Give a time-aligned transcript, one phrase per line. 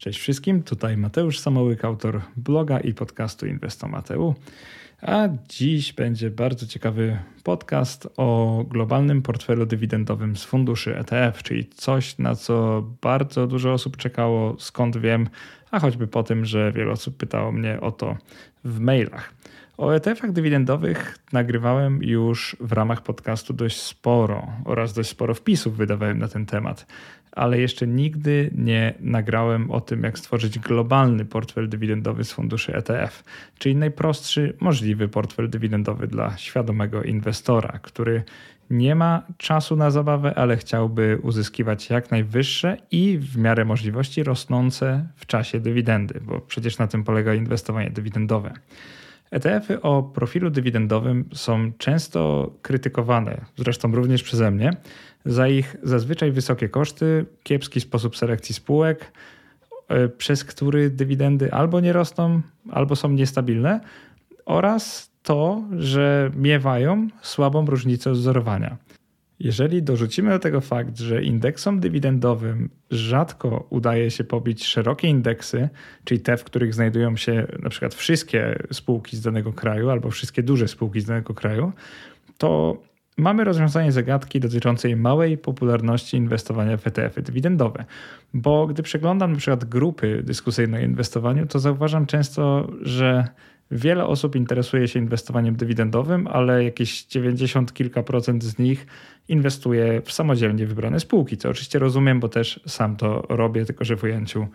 [0.00, 4.34] Cześć wszystkim, tutaj Mateusz Samołyk, autor bloga i podcastu Inwestomateu.
[5.02, 12.18] A dziś będzie bardzo ciekawy podcast o globalnym portfelu dywidendowym z funduszy ETF, czyli coś,
[12.18, 15.28] na co bardzo dużo osób czekało, skąd wiem,
[15.70, 18.16] a choćby po tym, że wiele osób pytało mnie o to
[18.64, 19.34] w mailach.
[19.80, 26.18] O ETF-ach dywidendowych nagrywałem już w ramach podcastu dość sporo oraz dość sporo wpisów wydawałem
[26.18, 26.86] na ten temat,
[27.32, 33.24] ale jeszcze nigdy nie nagrałem o tym, jak stworzyć globalny portfel dywidendowy z funduszy ETF,
[33.58, 38.22] czyli najprostszy możliwy portfel dywidendowy dla świadomego inwestora, który
[38.70, 45.06] nie ma czasu na zabawę, ale chciałby uzyskiwać jak najwyższe i w miarę możliwości rosnące
[45.16, 48.52] w czasie dywidendy, bo przecież na tym polega inwestowanie dywidendowe.
[49.30, 54.72] ETF-y o profilu dywidendowym są często krytykowane, zresztą również przeze mnie,
[55.24, 59.12] za ich zazwyczaj wysokie koszty, kiepski sposób selekcji spółek,
[59.88, 63.80] e, przez który dywidendy albo nie rosną, albo są niestabilne,
[64.46, 68.76] oraz to, że miewają słabą różnicę odzorowania.
[69.40, 75.68] Jeżeli dorzucimy do tego fakt, że indeksom dywidendowym rzadko udaje się pobić szerokie indeksy,
[76.04, 80.42] czyli te, w których znajdują się na przykład wszystkie spółki z danego kraju albo wszystkie
[80.42, 81.72] duże spółki z danego kraju,
[82.38, 82.82] to
[83.20, 87.84] mamy rozwiązanie zagadki dotyczącej małej popularności inwestowania w ETF-y dywidendowe.
[88.34, 93.28] Bo gdy przeglądam na przykład grupy dyskusyjne o inwestowaniu, to zauważam często, że
[93.70, 98.86] Wiele osób interesuje się inwestowaniem dywidendowym, ale jakieś 90 kilka procent z nich
[99.28, 103.96] inwestuje w samodzielnie wybrane spółki, co oczywiście rozumiem, bo też sam to robię, tylko że
[103.96, 104.46] w ujęciu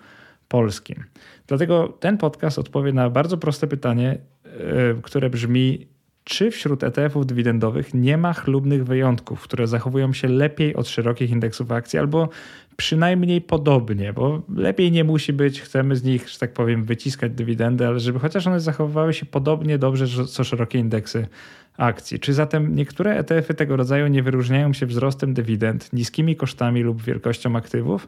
[0.47, 1.03] polskim.
[1.47, 5.88] Dlatego ten podcast odpowie na bardzo proste pytanie, e, które brzmi:
[6.25, 11.71] czy wśród ETF-ów dywidendowych nie ma chlubnych wyjątków, które zachowują się lepiej od szerokich indeksów
[11.71, 12.29] akcji albo
[12.77, 17.87] przynajmniej podobnie, bo lepiej nie musi być, chcemy z nich, że tak powiem, wyciskać dywidendy,
[17.87, 21.27] ale żeby chociaż one zachowywały się podobnie dobrze co szerokie indeksy
[21.77, 22.19] akcji.
[22.19, 27.55] Czy zatem niektóre ETF-y tego rodzaju nie wyróżniają się wzrostem dywidend, niskimi kosztami lub wielkością
[27.55, 28.07] aktywów?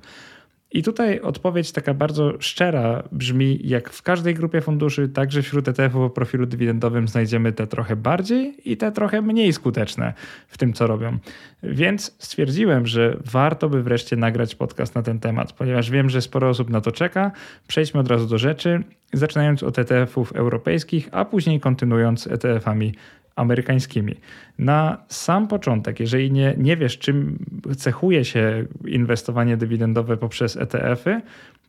[0.71, 6.01] I tutaj odpowiedź taka bardzo szczera brzmi, jak w każdej grupie funduszy, także wśród ETF-ów
[6.01, 10.13] o profilu dywidendowym znajdziemy te trochę bardziej i te trochę mniej skuteczne
[10.47, 11.17] w tym, co robią.
[11.63, 16.49] Więc stwierdziłem, że warto by wreszcie nagrać podcast na ten temat, ponieważ wiem, że sporo
[16.49, 17.31] osób na to czeka.
[17.67, 22.93] Przejdźmy od razu do rzeczy, zaczynając od ETF-ów europejskich, a później kontynuując ETF-ami
[23.37, 24.15] amerykańskimi.
[24.59, 27.45] Na sam początek, jeżeli nie, nie wiesz, czym
[27.77, 31.21] cechuje się inwestowanie dywidendowe poprzez ETF-y,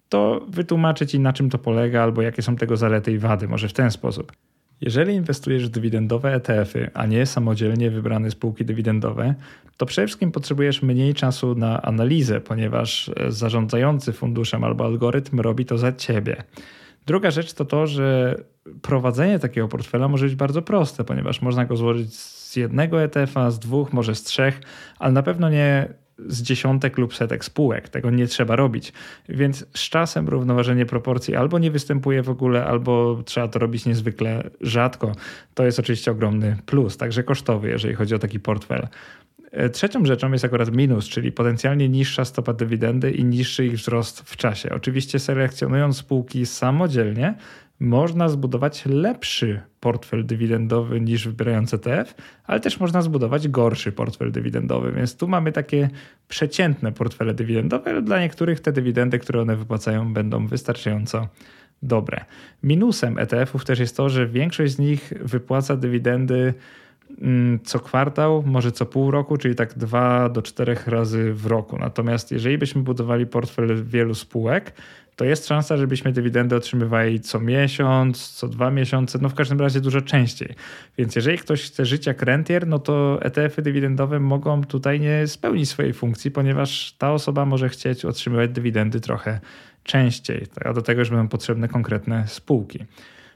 [0.09, 3.69] to wytłumaczę ci, na czym to polega albo jakie są tego zalety i wady, może
[3.69, 4.33] w ten sposób.
[4.81, 9.35] Jeżeli inwestujesz w dywidendowe ETF-y, a nie samodzielnie wybrane spółki dywidendowe,
[9.77, 15.79] to przede wszystkim potrzebujesz mniej czasu na analizę, ponieważ zarządzający funduszem albo algorytm robi to
[15.79, 16.37] za ciebie.
[17.09, 18.37] Druga rzecz to to, że
[18.83, 23.59] prowadzenie takiego portfela może być bardzo proste, ponieważ można go złożyć z jednego ETF-a, z
[23.59, 24.61] dwóch, może z trzech,
[24.99, 25.89] ale na pewno nie
[26.27, 27.89] z dziesiątek lub setek spółek.
[27.89, 28.93] Tego nie trzeba robić.
[29.29, 34.51] Więc z czasem równoważenie proporcji albo nie występuje w ogóle, albo trzeba to robić niezwykle
[34.61, 35.13] rzadko.
[35.55, 38.89] To jest oczywiście ogromny plus, także kosztowy, jeżeli chodzi o taki portfel.
[39.51, 44.21] E, trzecią rzeczą jest akurat minus, czyli potencjalnie niższa stopa dywidendy i niższy ich wzrost
[44.21, 44.71] w czasie.
[44.71, 47.35] Oczywiście selekcjonując spółki samodzielnie,
[47.81, 52.15] można zbudować lepszy portfel dywidendowy niż wybierając ETF,
[52.45, 54.93] ale też można zbudować gorszy portfel dywidendowy.
[54.93, 55.91] Więc tu mamy takie
[56.29, 61.29] przeciętne portfele dywidendowe, ale dla niektórych te dywidendy, które one wypłacają, będą wystarczająco
[61.83, 62.25] dobre.
[62.63, 66.55] Minusem ETF-ów też jest to, że większość z nich wypłaca dywidendy
[67.65, 71.79] co kwartał, może co pół roku, czyli tak dwa do czterech razy w roku.
[71.79, 74.73] Natomiast jeżeli byśmy budowali portfel wielu spółek,
[75.17, 79.81] to jest szansa, żebyśmy dywidendy otrzymywali co miesiąc, co dwa miesiące, no w każdym razie
[79.81, 80.55] dużo częściej.
[80.99, 85.69] Więc jeżeli ktoś chce żyć jak rentier, no to ETF-y dywidendowe mogą tutaj nie spełnić
[85.69, 89.41] swojej funkcji, ponieważ ta osoba może chcieć otrzymywać dywidendy trochę
[89.83, 92.79] częściej, a do tego już będą potrzebne konkretne spółki.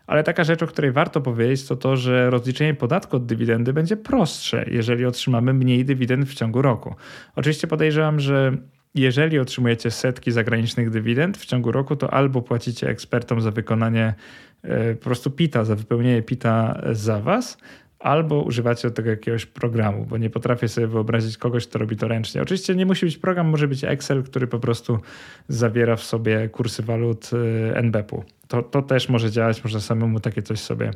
[0.07, 3.97] Ale taka rzecz, o której warto powiedzieć, to to, że rozliczenie podatku od dywidendy będzie
[3.97, 6.95] prostsze, jeżeli otrzymamy mniej dywidend w ciągu roku.
[7.37, 8.57] Oczywiście podejrzewam, że
[8.95, 14.15] jeżeli otrzymujecie setki zagranicznych dywidend w ciągu roku, to albo płacicie ekspertom za wykonanie
[14.63, 17.59] e, po prostu PITA, za wypełnienie PITA za was,
[18.03, 22.09] albo używacie do tego jakiegoś programu, bo nie potrafię sobie wyobrazić kogoś, kto robi to
[22.09, 22.43] ręcznie.
[22.43, 24.99] Oczywiście nie musi być program, może być Excel, który po prostu
[25.49, 28.25] zawiera w sobie kursy walut e, NBP-u.
[28.49, 30.91] To, to też może działać, można samemu takie coś sobie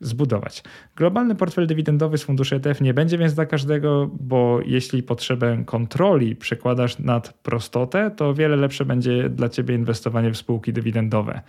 [0.00, 0.62] zbudować.
[0.96, 6.36] Globalny portfel dywidendowy z funduszy ETF nie będzie więc dla każdego, bo jeśli potrzebę kontroli
[6.36, 11.40] przekładasz nad prostotę, to wiele lepsze będzie dla ciebie inwestowanie w spółki dywidendowe.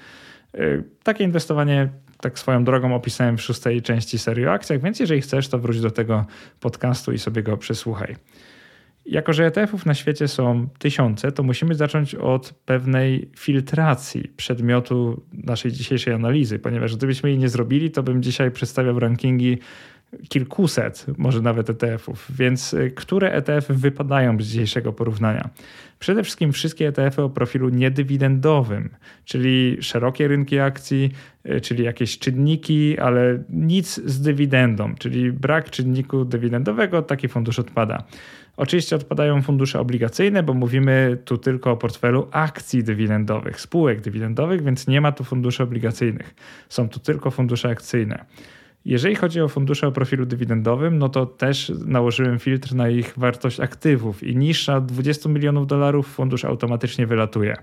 [0.56, 1.90] Y, takie inwestowanie
[2.22, 5.82] tak swoją drogą opisałem w szóstej części serii o akcjach, więc jeżeli chcesz, to wróć
[5.82, 6.26] do tego
[6.60, 8.16] podcastu i sobie go przesłuchaj.
[9.06, 15.72] Jako, że ETF-ów na świecie są tysiące, to musimy zacząć od pewnej filtracji przedmiotu naszej
[15.72, 19.58] dzisiejszej analizy, ponieważ gdybyśmy jej nie zrobili, to bym dzisiaj przedstawiał rankingi
[20.30, 22.28] kilkuset, może nawet ETF-ów.
[22.30, 25.50] Więc y, które ETF-y wypadają z dzisiejszego porównania?
[26.00, 28.90] Przede wszystkim wszystkie ETF-y o profilu niedywidendowym,
[29.26, 31.12] czyli szerokie rynki akcji,
[31.46, 38.04] y, czyli jakieś czynniki, ale nic z dywidendą, czyli brak czynniku dywidendowego, taki fundusz odpada.
[38.58, 44.88] Oczywiście odpadają fundusze obligacyjne, bo mówimy tu tylko o portfelu akcji dywidendowych, spółek dywidendowych, więc
[44.88, 46.36] nie ma tu funduszy obligacyjnych.
[46.70, 48.26] Są tu tylko fundusze akcyjne.
[48.86, 53.60] Jeżeli chodzi o fundusze o profilu dywidendowym, no to też nałożyłem filtr na ich wartość
[53.60, 57.58] aktywów i niższa od 20 milionów dolarów fundusz automatycznie wylatuje.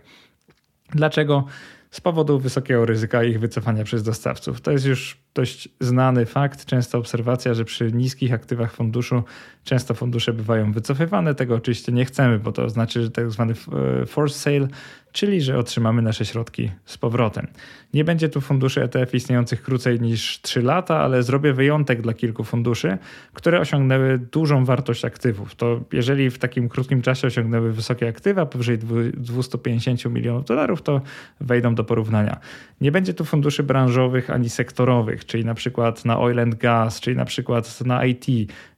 [0.90, 1.44] Dlaczego?
[1.90, 4.60] Z powodu wysokiego ryzyka ich wycofania przez dostawców.
[4.60, 9.22] To jest już dość znany fakt, częsta obserwacja, że przy niskich aktywach funduszu
[9.68, 11.34] często fundusze bywają wycofywane.
[11.34, 13.54] Tego oczywiście nie chcemy, bo to znaczy, że tak zwany
[14.02, 14.68] e, force sale,
[15.12, 17.46] czyli że otrzymamy nasze środki z powrotem.
[17.94, 22.44] Nie będzie tu funduszy ETF istniejących krócej niż 3 lata, ale zrobię wyjątek dla kilku
[22.44, 22.98] funduszy,
[23.32, 25.54] które osiągnęły dużą wartość aktywów.
[25.54, 28.78] To jeżeli w takim krótkim czasie osiągnęły wysokie aktywa, powyżej
[29.14, 31.00] 250 milionów dolarów, to
[31.40, 32.40] wejdą do porównania.
[32.80, 37.16] Nie będzie tu funduszy branżowych ani sektorowych, czyli na przykład na oil and gas, czyli
[37.16, 38.26] na przykład na IT.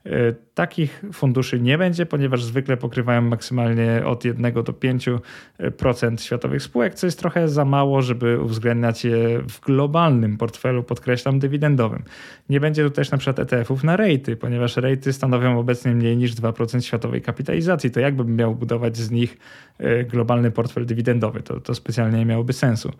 [0.07, 6.95] E, takich funduszy nie będzie, ponieważ zwykle pokrywają maksymalnie od 1 do 5% światowych spółek,
[6.95, 12.03] co jest trochę za mało, żeby uwzględniać je w globalnym portfelu, podkreślam, dywidendowym.
[12.49, 16.35] Nie będzie tu też na przykład ETF-ów na rejty, ponieważ rejty stanowią obecnie mniej niż
[16.35, 17.91] 2% światowej kapitalizacji.
[17.91, 19.37] To jakbym miał budować z nich
[19.79, 21.43] e, globalny portfel dywidendowy?
[21.43, 22.93] To, to specjalnie nie miałoby sensu.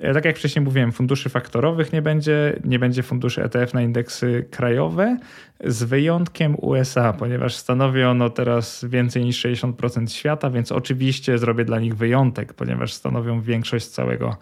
[0.00, 4.48] E, tak jak wcześniej mówiłem, funduszy faktorowych nie będzie, nie będzie funduszy ETF na indeksy
[4.50, 5.18] krajowe,
[5.64, 11.80] z wyjątkiem USA, ponieważ stanowi ono teraz więcej niż 60% świata, więc oczywiście zrobię dla
[11.80, 14.36] nich wyjątek, ponieważ stanowią większość całego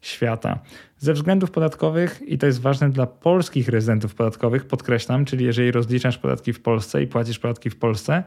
[0.00, 0.58] świata.
[0.98, 6.18] Ze względów podatkowych, i to jest ważne dla polskich rezydentów podatkowych, podkreślam, czyli jeżeli rozliczasz
[6.18, 8.22] podatki w Polsce i płacisz podatki w Polsce,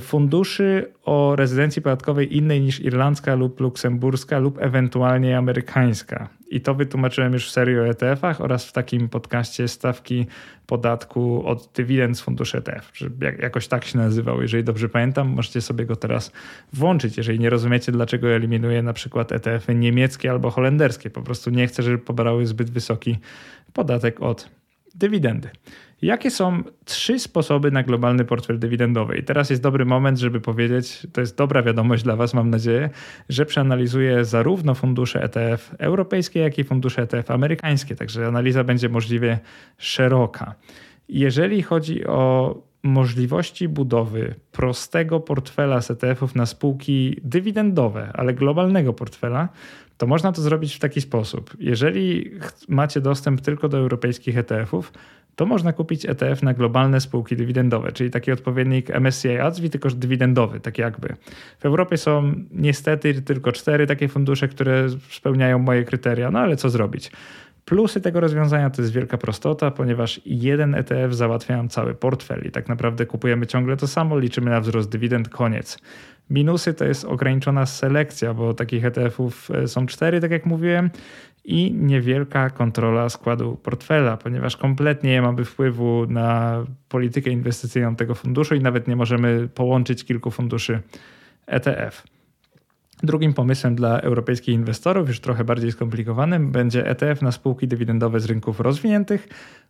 [0.00, 6.28] funduszy o rezydencji podatkowej innej niż irlandzka lub luksemburska lub ewentualnie amerykańska.
[6.50, 10.26] I to wytłumaczyłem już w serii o ETF-ach oraz w takim podcaście stawki
[10.66, 12.92] podatku od dywidend z funduszy ETF.
[13.20, 16.32] Jak, jakoś tak się nazywał, jeżeli dobrze pamiętam, możecie sobie go teraz
[16.72, 21.10] włączyć, jeżeli nie rozumiecie, dlaczego eliminuję na przykład ETF-y niemieckie albo holenderskie.
[21.10, 23.18] Po prostu nie chcę, żeby pobrały zbyt wysoki
[23.72, 24.48] podatek od
[24.94, 25.50] dywidendy.
[26.04, 29.18] Jakie są trzy sposoby na globalny portfel dywidendowy?
[29.18, 32.90] I teraz jest dobry moment, żeby powiedzieć, to jest dobra wiadomość dla Was, mam nadzieję,
[33.28, 39.38] że przeanalizuję zarówno fundusze ETF europejskie, jak i fundusze ETF amerykańskie, także analiza będzie możliwie
[39.78, 40.54] szeroka.
[41.08, 49.48] Jeżeli chodzi o możliwości budowy prostego portfela z ETF-ów na spółki dywidendowe, ale globalnego portfela,
[49.96, 51.56] to można to zrobić w taki sposób.
[51.58, 52.30] Jeżeli
[52.68, 54.92] macie dostęp tylko do europejskich ETF-ów,
[55.36, 60.60] to można kupić ETF na globalne spółki dywidendowe, czyli taki odpowiednik MSCI ADSWI, tylko dywidendowy,
[60.60, 61.16] tak jakby.
[61.58, 66.70] W Europie są niestety tylko cztery takie fundusze, które spełniają moje kryteria, no ale co
[66.70, 67.10] zrobić?
[67.64, 72.50] Plusy tego rozwiązania to jest wielka prostota, ponieważ jeden ETF załatwia nam cały portfel i
[72.50, 75.78] tak naprawdę kupujemy ciągle to samo, liczymy na wzrost dywidend, koniec.
[76.30, 80.90] Minusy to jest ograniczona selekcja, bo takich ETF-ów e, są cztery, tak jak mówiłem,
[81.44, 88.54] i niewielka kontrola składu portfela, ponieważ kompletnie nie mamy wpływu na politykę inwestycyjną tego funduszu
[88.54, 90.80] i nawet nie możemy połączyć kilku funduszy
[91.46, 92.13] ETF.
[93.04, 98.26] Drugim pomysłem dla europejskich inwestorów, już trochę bardziej skomplikowanym, będzie ETF na spółki dywidendowe z
[98.26, 99.28] rynków rozwiniętych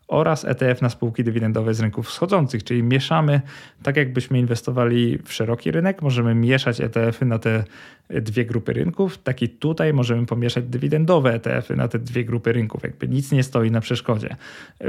[0.09, 3.41] oraz ETF na spółki dywidendowe z rynków wschodzących, czyli mieszamy,
[3.83, 7.65] tak jakbyśmy inwestowali w szeroki rynek, możemy mieszać ETF-y na te
[8.09, 12.83] dwie grupy rynków, tak i tutaj możemy pomieszać dywidendowe ETF-y na te dwie grupy rynków,
[12.83, 14.37] jakby nic nie stoi na przeszkodzie.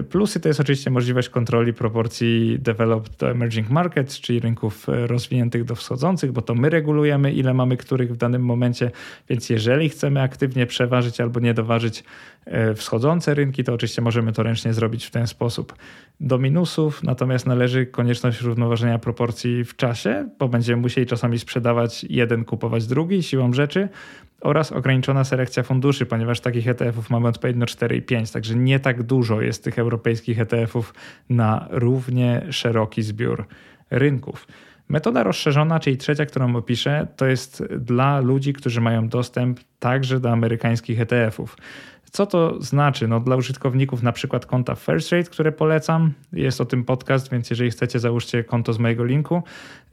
[0.09, 5.75] Plusy to jest oczywiście możliwość kontroli proporcji developed do emerging markets, czyli rynków rozwiniętych do
[5.75, 8.91] wschodzących, bo to my regulujemy ile mamy których w danym danym momencie,
[9.29, 12.03] więc jeżeli chcemy aktywnie przeważyć albo nie doważyć
[12.45, 15.75] e, wschodzące rynki, to oczywiście możemy to ręcznie zrobić w ten sposób.
[16.19, 22.45] Do minusów natomiast należy konieczność równoważenia proporcji w czasie, bo będziemy musieli czasami sprzedawać jeden,
[22.45, 23.89] kupować drugi siłą rzeczy,
[24.41, 29.03] oraz ograniczona selekcja funduszy, ponieważ takich ETF-ów mamy odpowiednio 4 i 5, także nie tak
[29.03, 30.93] dużo jest tych europejskich ETF-ów
[31.29, 33.45] na równie szeroki zbiór
[33.91, 34.47] rynków.
[34.89, 40.31] Metoda rozszerzona, czyli trzecia, którą opiszę, to jest dla ludzi, którzy mają dostęp także do
[40.31, 41.57] amerykańskich ETF-ów.
[42.11, 43.07] Co to znaczy?
[43.07, 47.49] No, dla użytkowników na przykład konta First Rate, które polecam, jest o tym podcast, więc
[47.49, 49.43] jeżeli chcecie, załóżcie konto z mojego linku.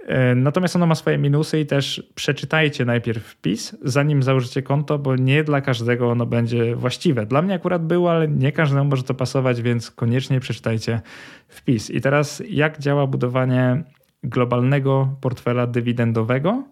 [0.07, 5.17] E, natomiast ono ma swoje minusy i też przeczytajcie najpierw wpis, zanim założycie konto, bo
[5.17, 7.27] nie dla każdego ono będzie właściwe.
[7.27, 11.01] Dla mnie akurat było, ale nie każdemu może to pasować, więc koniecznie przeczytajcie
[11.49, 11.91] wpis.
[11.91, 13.83] I teraz jak działa budowanie
[14.25, 16.65] globalnego portfela dywidendowego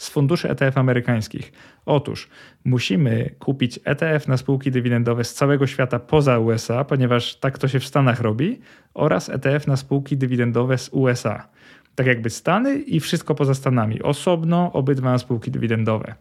[0.00, 1.52] z funduszy ETF amerykańskich.
[1.86, 2.28] Otóż
[2.64, 7.80] musimy kupić ETF na spółki dywidendowe z całego świata poza USA, ponieważ tak to się
[7.80, 8.60] w Stanach robi,
[8.94, 11.48] oraz ETF na spółki dywidendowe z USA.
[11.94, 14.02] Tak jakby Stany i wszystko poza Stanami.
[14.02, 16.14] Osobno obydwa spółki dywidendowe.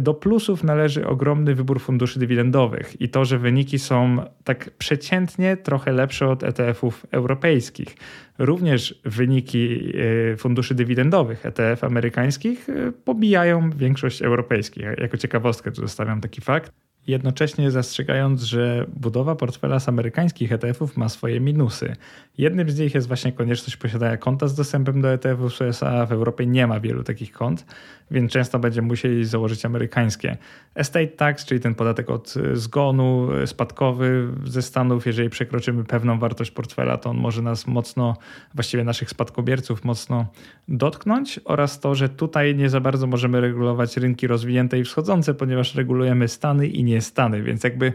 [0.00, 5.92] Do plusów należy ogromny wybór funduszy dywidendowych i to, że wyniki są tak przeciętnie trochę
[5.92, 7.96] lepsze od ETF-ów europejskich.
[8.38, 9.92] Również wyniki
[10.32, 14.84] e, funduszy dywidendowych ETF amerykańskich e, pobijają większość europejskich.
[14.98, 16.72] Jako ciekawostkę tu zostawiam taki fakt
[17.06, 21.96] jednocześnie zastrzegając, że budowa portfela z amerykańskich ETF-ów ma swoje minusy.
[22.38, 26.06] Jednym z nich jest właśnie konieczność posiadania konta z dostępem do ETF-ów z USA.
[26.06, 27.66] W Europie nie ma wielu takich kont,
[28.10, 30.36] więc często będziemy musieli założyć amerykańskie.
[30.74, 36.96] Estate tax, czyli ten podatek od zgonu spadkowy ze Stanów, jeżeli przekroczymy pewną wartość portfela,
[36.96, 38.16] to on może nas mocno,
[38.54, 40.26] właściwie naszych spadkobierców mocno
[40.68, 45.74] dotknąć oraz to, że tutaj nie za bardzo możemy regulować rynki rozwinięte i wschodzące, ponieważ
[45.74, 47.92] regulujemy Stany i nie Stany, więc jakby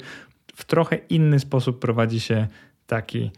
[0.56, 2.48] w trochę inny sposób prowadzi się
[2.88, 3.32] taki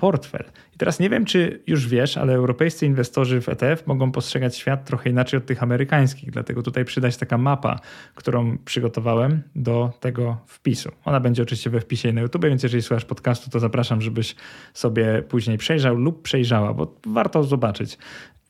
[0.00, 0.44] portfel.
[0.74, 4.84] I teraz nie wiem, czy już wiesz, ale europejscy inwestorzy w ETF mogą postrzegać świat
[4.84, 7.80] trochę inaczej od tych amerykańskich, dlatego tutaj przydać taka mapa,
[8.14, 10.90] którą przygotowałem do tego wpisu.
[11.04, 14.34] Ona będzie oczywiście we wpisie na YouTube, więc jeżeli słuchasz podcastu, to zapraszam, żebyś
[14.74, 17.98] sobie później przejrzał lub przejrzała, bo warto zobaczyć.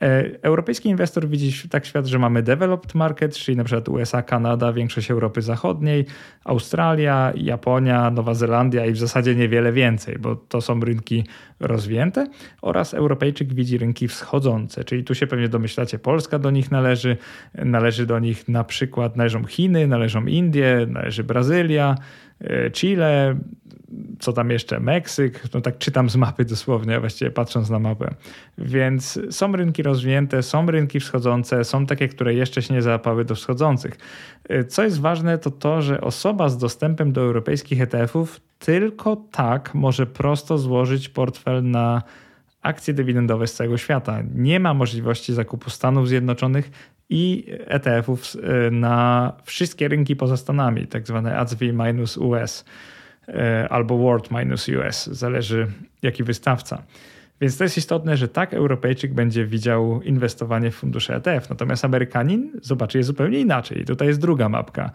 [0.03, 4.73] E, europejski inwestor widzi tak świat, że mamy developed market, czyli na przykład USA, Kanada,
[4.73, 6.07] większość Europy Zachodniej,
[6.45, 11.25] Australia, Japonia, Nowa Zelandia i w zasadzie niewiele więcej, bo to są rynki
[11.61, 12.27] rozwinięte
[12.63, 17.17] oraz Europejczyk widzi rynki wschodzące, czyli tu się pewnie domyślacie, Polska do nich należy,
[17.55, 21.95] należy do nich na przykład, należą Chiny, należą Indie, należy Brazylia,
[22.41, 23.37] e, Chile,
[24.19, 28.15] co tam jeszcze, Meksyk, no tak czytam z mapy dosłownie, właściwie patrząc na mapę.
[28.59, 33.35] Więc są rynki rozwinięte, są rynki wschodzące, są takie, które jeszcze się nie załapały do
[33.35, 33.99] wschodzących.
[34.69, 40.07] Co jest ważne, to to, że osoba z dostępem do europejskich ETF-ów tylko tak może
[40.07, 42.03] prosto złożyć portfel na
[42.63, 44.23] akcje dywidendowe z całego świata.
[44.35, 46.71] Nie ma możliwości zakupu Stanów Zjednoczonych
[47.11, 48.37] i ETF-ów
[48.71, 52.65] na wszystkie rynki poza Stanami, tak zwane ACV-US.
[52.67, 53.00] E,
[53.71, 55.67] albo World minus US, zależy
[56.03, 56.83] jaki wystawca.
[57.41, 62.53] Więc to jest istotne, że tak Europejczyk będzie widział inwestowanie w fundusze ETF, natomiast Amerykanin
[62.63, 63.85] zobaczy je zupełnie inaczej.
[63.85, 64.91] Tutaj jest druga mapka.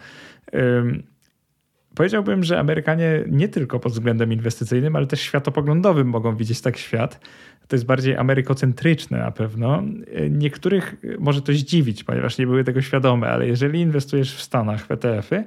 [1.96, 7.20] Powiedziałbym, że Amerykanie nie tylko pod względem inwestycyjnym, ale też światopoglądowym mogą widzieć tak świat.
[7.67, 9.84] To jest bardziej amerykocentryczne na pewno.
[10.29, 14.91] Niektórych może to zdziwić, ponieważ nie były tego świadome, ale jeżeli inwestujesz w Stanach w
[14.91, 15.44] ETF-y,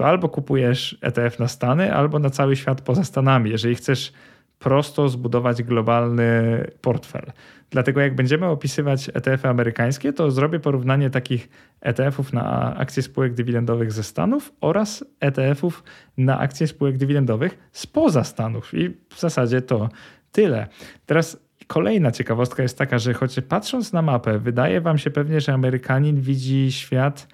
[0.00, 4.12] to albo kupujesz ETF na Stany, albo na cały świat poza Stanami, jeżeli chcesz
[4.58, 6.30] prosto zbudować globalny
[6.80, 7.32] portfel.
[7.70, 11.48] Dlatego jak będziemy opisywać ETF-y amerykańskie, to zrobię porównanie takich
[11.80, 15.84] ETF-ów na akcje spółek dywidendowych ze Stanów oraz ETF-ów
[16.16, 18.74] na akcje spółek dywidendowych spoza Stanów.
[18.74, 19.88] I w zasadzie to
[20.32, 20.66] tyle.
[21.06, 25.52] Teraz kolejna ciekawostka jest taka, że choć patrząc na mapę, wydaje wam się pewnie, że
[25.52, 27.26] Amerykanin widzi świat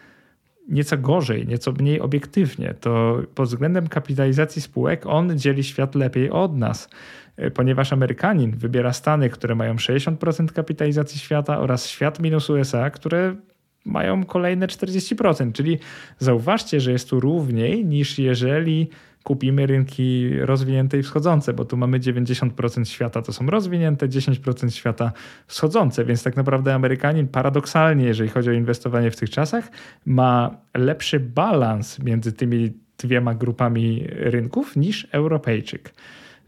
[0.68, 6.56] nieco gorzej, nieco mniej obiektywnie, to pod względem kapitalizacji spółek on dzieli świat lepiej od
[6.56, 6.88] nas,
[7.37, 13.37] e, ponieważ Amerykanin wybiera Stany, które mają 60% kapitalizacji świata oraz świat minus USA, które
[13.85, 15.52] mają kolejne 40%.
[15.52, 15.78] Czyli
[16.18, 18.88] zauważcie, że jest tu równiej niż jeżeli
[19.26, 25.12] kupimy rynki rozwinięte i wschodzące, bo tu mamy 90% świata to są rozwinięte, 10% świata
[25.47, 29.71] wschodzące, więc tak naprawdę Amerykanin paradoksalnie, jeżeli chodzi o inwestowanie w tych czasach,
[30.06, 35.95] ma lepszy balans między tymi dwiema grupami rynków niż Europejczyk.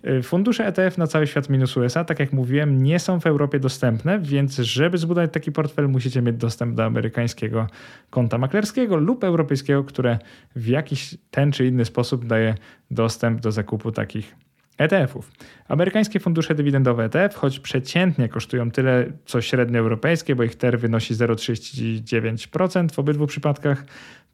[0.04, 3.60] Y, fundusze ETF na cały świat minus USA, tak jak mówiłem, nie są w Europie
[3.60, 7.66] dostępne, więc żeby zbudować taki portfel, musicie mieć dostęp do amerykańskiego
[8.10, 10.18] konta maklerskiego lub europejskiego, które
[10.56, 12.54] w jakiś ten czy inny sposób daje
[12.90, 14.34] dostęp do zakupu takich
[14.78, 15.32] ETF-ów.
[15.68, 21.14] Amerykańskie fundusze dywidendowe ETF, choć przeciętnie kosztują tyle co średnio europejskie, bo ich TER wynosi
[21.14, 23.84] 0,39% w obydwu przypadkach,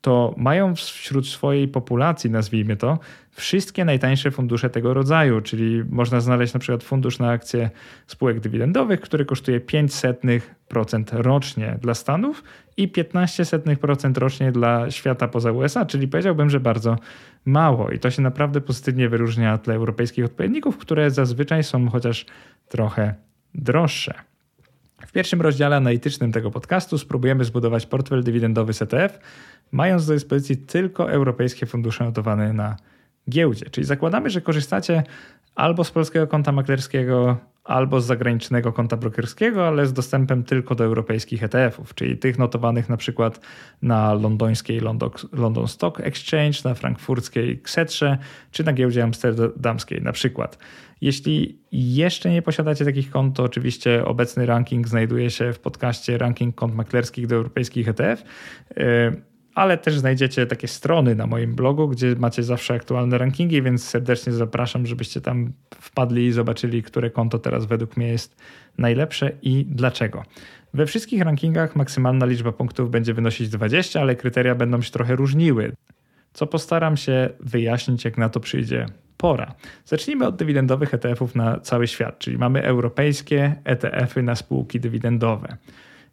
[0.05, 2.99] to mają wśród swojej populacji, nazwijmy to,
[3.31, 7.71] wszystkie najtańsze fundusze tego rodzaju, czyli można znaleźć na przykład fundusz na akcje
[8.07, 12.45] spółek dywidendowych, który kosztuje 0,05% rocznie dla Stanów
[12.77, 16.97] i 0,15% rocznie dla świata poza USA, czyli powiedziałbym, że bardzo
[17.45, 22.27] mało i to się naprawdę pozytywnie wyróżnia tle europejskich odpowiedników, które zazwyczaj są chociaż
[22.69, 23.15] trochę
[23.55, 24.15] droższe.
[25.07, 29.19] W pierwszym rozdziale analitycznym tego podcastu spróbujemy zbudować portfel dywidendowy z ETF,
[29.73, 32.77] mając do dyspozycji tylko europejskie fundusze notowane na
[33.31, 33.71] giełdzie.
[33.71, 35.03] Czyli zakładamy, że korzystacie
[35.55, 40.85] albo z polskiego konta maklerskiego, albo z zagranicznego konta brokerskiego, ale z dostępem tylko do
[40.85, 43.41] europejskich ETF-ów, czyli tych notowanych na przykład
[43.83, 44.81] na londońskiej
[45.33, 48.19] London Stock Exchange, na frankfurckiej Ksetrze,
[48.51, 50.59] czy na giełdzie amsterdamskiej na przykład.
[51.01, 56.55] Jeśli jeszcze nie posiadacie takich kont, to oczywiście obecny ranking znajduje się w podcaście Ranking
[56.55, 58.25] Kont Maklerskich do Europejskich ETF
[59.55, 64.33] ale też znajdziecie takie strony na moim blogu, gdzie macie zawsze aktualne rankingi, więc serdecznie
[64.33, 68.37] zapraszam, żebyście tam wpadli i zobaczyli, które konto teraz według mnie jest
[68.79, 70.23] najlepsze i dlaczego.
[70.75, 75.73] We wszystkich rankingach maksymalna liczba punktów będzie wynosić 20, ale kryteria będą się trochę różniły,
[76.33, 79.55] co postaram się wyjaśnić, jak na to przyjdzie pora.
[79.85, 85.57] Zacznijmy od dywidendowych ETF-ów na cały świat, czyli mamy europejskie ETF-y na spółki dywidendowe.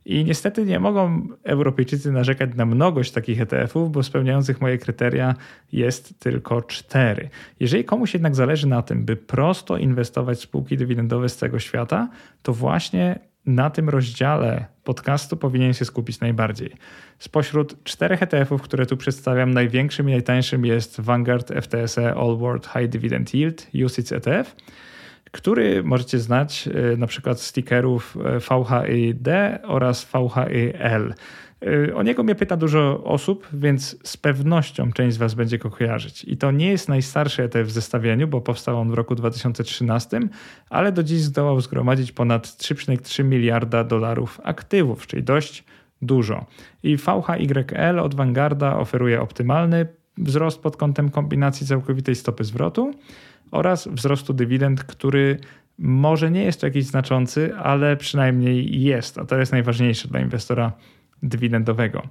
[0.06, 5.36] I niestety nie mogą Europejczycy narzekać na mnogość takich ETF-ów, bo spełniających moje kryteria
[5.72, 7.30] jest tylko cztery.
[7.60, 12.10] Jeżeli komuś jednak zależy na tym, by prosto inwestować w spółki dywidendowe z całego świata,
[12.42, 16.72] to właśnie na tym rozdziale podcastu powinien się skupić najbardziej.
[17.20, 22.90] Spośród czterech ETF-ów, które tu przedstawiam, największym i najtańszym jest Vanguard FTSE All World High
[22.90, 24.56] Dividend Yield UCITS ETF
[25.32, 29.28] który możecie znać e, na przykład z stickerów e, VHID
[29.64, 31.14] oraz VHIL.
[31.66, 35.70] E, o niego mnie pyta dużo osób, więc z pewnością część z Was będzie go
[35.70, 36.24] kojarzyć.
[36.24, 40.20] I to nie jest najstarszy ETF w zestawieniu, bo powstał on w roku 2013,
[40.70, 45.64] ale do dziś zdołał zgromadzić ponad 3,3 miliarda dolarów aktywów, czyli dość
[46.02, 46.46] dużo.
[46.84, 49.88] I VHYL od Vanguarda oferuje optymalny
[50.18, 52.94] wzrost pod kątem kombinacji całkowitej stopy zwrotu
[53.52, 55.38] oraz wzrostu dywidend, który
[55.78, 60.72] może nie jest to jakiś znaczący, ale przynajmniej jest, a to jest najważniejsze dla inwestora
[61.24, 62.02] dywidendowego.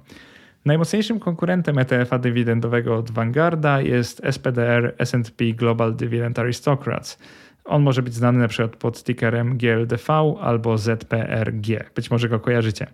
[0.65, 7.17] Najmocniejszym konkurentem ETF-a dywidendowego od Vanguarda jest SPDR S&P Global Dividend Aristocrats.
[7.65, 11.91] On może być znany na przykład pod tickerem GLDV albo ZPRG.
[11.95, 12.87] Być może go kojarzycie.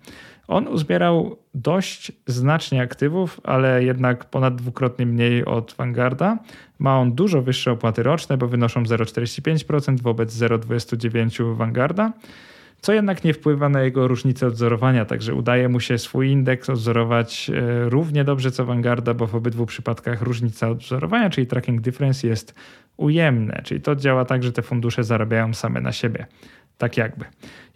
[0.47, 6.37] On uzbierał dość znacznie aktywów, ale jednak ponad dwukrotnie mniej od Vanguarda.
[6.79, 12.13] Ma on dużo wyższe opłaty roczne, bo wynoszą 0,45% wobec 0,29% Vanguarda,
[12.81, 17.49] co jednak nie wpływa na jego różnicę odzorowania, także udaje mu się swój indeks odzorować
[17.49, 22.55] e, równie dobrze co Vanguarda, bo w obydwu przypadkach różnica odzorowania, czyli tracking difference jest
[22.97, 26.25] ujemne, czyli to działa tak, że te fundusze zarabiają same na siebie.
[26.77, 27.25] Tak jakby.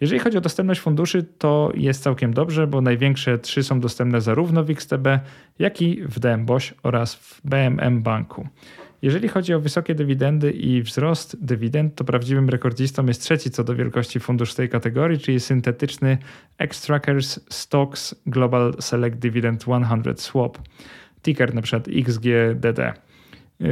[0.02, 4.64] Jeżeli chodzi o dostępność funduszy, to jest całkiem dobrze, bo największe trzy są dostępne zarówno
[4.64, 5.08] w XTB,
[5.60, 8.48] jak i w DMBOŚ oraz w BMM Banku.
[9.02, 13.76] Jeżeli chodzi o wysokie dywidendy i wzrost dywidend, to prawdziwym rekordzistą jest trzeci co do
[13.76, 16.18] wielkości fundusz tej kategorii, czyli syntetyczny
[16.58, 19.80] X-Trackers Stocks Global Select Dividend 100
[20.16, 20.58] Swap.
[21.22, 22.80] Ticker przykład XGDD.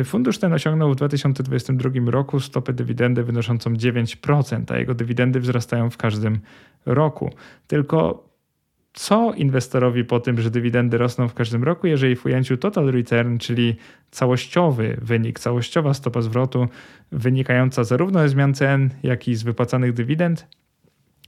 [0.06, 5.98] Fundusz ten osiągnął w 2022 roku stopę dywidendy wynoszącą 9%, a jego dywidendy wzrastają w
[5.98, 6.40] każdym
[6.86, 7.30] roku.
[7.68, 8.30] Tylko
[8.94, 13.38] co inwestorowi po tym, że dywidendy rosną w każdym roku, jeżeli w ujęciu total return,
[13.38, 13.76] czyli
[14.12, 16.68] całościowy wynik, całościowa stopa zwrotu
[17.12, 20.48] wynikająca zarówno ze zmian cen, jak i z wypłacanych dywidend,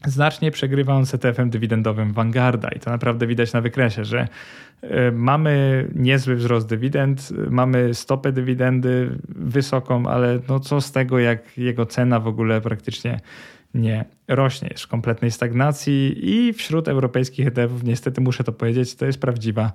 [0.06, 4.28] znacznie przegrywa on ETF-em dywidendowym Vanguarda i to naprawdę widać na wykresie, że
[4.82, 11.58] e, mamy niezły wzrost dywidend, mamy stopę dywidendy wysoką, ale no co z tego, jak
[11.58, 13.20] jego cena w ogóle praktycznie
[13.74, 19.06] nie rośnie, jest w kompletnej stagnacji i wśród europejskich ETF-ów, niestety muszę to powiedzieć, to
[19.06, 19.72] jest prawdziwa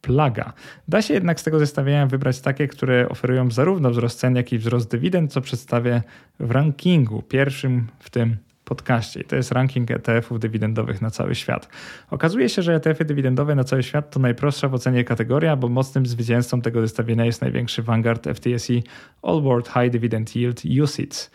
[0.00, 0.52] plaga.
[0.88, 4.58] Da się jednak z tego zestawienia wybrać takie, które oferują zarówno wzrost cen, jak i
[4.58, 6.02] wzrost dywidend, co przedstawię
[6.40, 9.20] w rankingu, pierwszym w tym podcaście.
[9.20, 11.68] I to jest ranking ETF-ów dywidendowych na cały świat.
[12.10, 16.06] Okazuje się, że ETF-y dywidendowe na cały świat to najprostsza w ocenie kategoria, bo mocnym
[16.06, 18.74] zwycięzcą tego zestawienia jest największy Vanguard FTSE
[19.22, 21.30] All World High Dividend Yield UCITS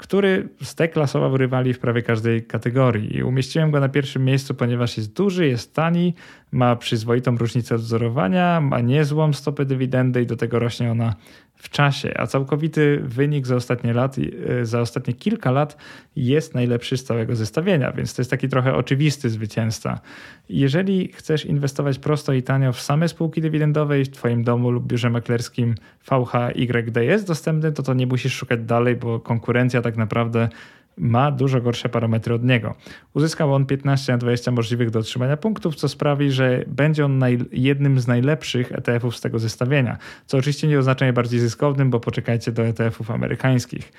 [0.00, 3.16] który zdeklasował rywali w prawie każdej kategorii.
[3.16, 6.14] I umieściłem go na pierwszym miejscu, ponieważ jest duży, jest tani,
[6.52, 11.14] ma przyzwoitą różnicę odzorowania, ma niezłą stopę dywidendy i do tego rośnie ona
[11.60, 15.76] w czasie, a całkowity wynik za ostatnie, lat, e, za ostatnie kilka lat
[16.16, 20.00] jest najlepszy z całego zestawienia, więc to jest taki trochę oczywisty zwycięzca.
[20.48, 24.86] Jeżeli chcesz inwestować prosto i tanio w same spółki dywidendowe i w Twoim domu lub
[24.86, 25.74] biurze maklerskim
[26.10, 30.48] VHYD jest dostępny, to to nie musisz szukać dalej, bo konkurencja tak naprawdę
[31.00, 32.74] ma dużo gorsze parametry od niego.
[33.14, 37.20] Uzyskał on 15 na 20 możliwych do otrzymania punktów, co sprawi, że będzie on
[37.52, 42.52] jednym z najlepszych ETF-ów z tego zestawienia, co oczywiście nie oznacza najbardziej zyskownym, bo poczekajcie
[42.52, 43.92] do ETF-ów amerykańskich.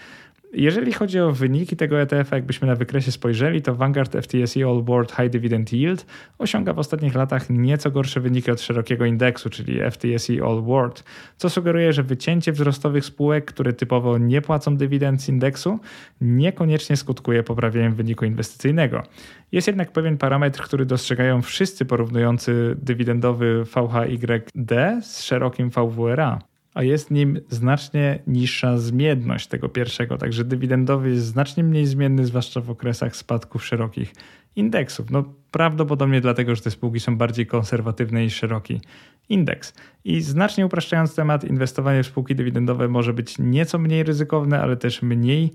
[0.53, 5.11] Jeżeli chodzi o wyniki tego ETF, jakbyśmy na wykresie spojrzeli, to Vanguard FTSE All World
[5.11, 6.05] High Dividend Yield
[6.37, 11.03] osiąga w ostatnich latach nieco gorsze wyniki od szerokiego indeksu, czyli FTSE All World,
[11.37, 15.79] co sugeruje, że wycięcie wzrostowych spółek, które typowo nie płacą dywidend z indeksu,
[16.21, 19.03] niekoniecznie skutkuje poprawieniem wyniku inwestycyjnego.
[19.51, 27.11] Jest jednak pewien parametr, który dostrzegają wszyscy porównujący dywidendowy VHYD z szerokim VWRA a jest
[27.11, 33.15] nim znacznie niższa zmienność tego pierwszego, także dywidendowy jest znacznie mniej zmienny, zwłaszcza w okresach
[33.15, 34.13] spadków szerokich
[34.55, 35.09] indeksów.
[35.09, 38.81] No prawdopodobnie dlatego, że te spółki są bardziej konserwatywne niż szeroki
[39.29, 39.73] indeks.
[40.03, 45.01] I znacznie upraszczając temat, inwestowanie w spółki dywidendowe może być nieco mniej ryzykowne, ale też
[45.01, 45.51] mniej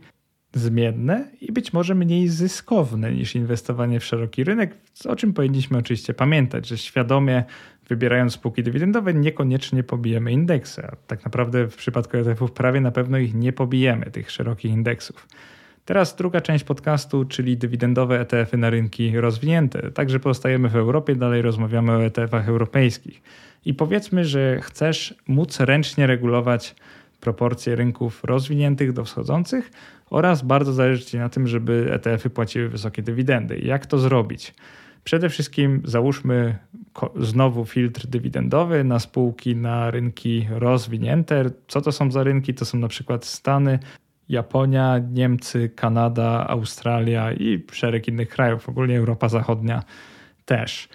[0.55, 4.77] zmienne i być może mniej zyskowne niż inwestowanie w szeroki rynek,
[5.09, 7.45] o czym powinniśmy oczywiście pamiętać, że świadomie
[7.89, 13.19] wybierając spółki dywidendowe niekoniecznie pobijemy indeksy, a tak naprawdę w przypadku ETF-ów prawie na pewno
[13.19, 15.27] ich nie pobijemy, tych szerokich indeksów.
[15.85, 19.91] Teraz druga część podcastu, czyli dywidendowe ETF-y na rynki rozwinięte.
[19.91, 23.23] Także pozostajemy w Europie, dalej rozmawiamy o ETF-ach europejskich.
[23.65, 26.75] I powiedzmy, że chcesz móc ręcznie regulować
[27.21, 29.71] proporcje rynków rozwiniętych do wschodzących
[30.11, 33.59] oraz bardzo zależy Ci na tym, żeby ETF-y płaciły wysokie dywidendy.
[33.59, 34.55] Jak to zrobić?
[35.05, 36.59] Przede wszystkim załóżmy
[37.21, 41.45] znowu filtr dywidendowy na spółki na rynki rozwinięte.
[41.69, 42.55] Co to są za rynki?
[42.55, 43.79] To są na przykład Stany,
[44.29, 49.83] Japonia, Niemcy, Kanada, Australia i szereg innych krajów, ogólnie Europa Zachodnia
[50.45, 50.89] też.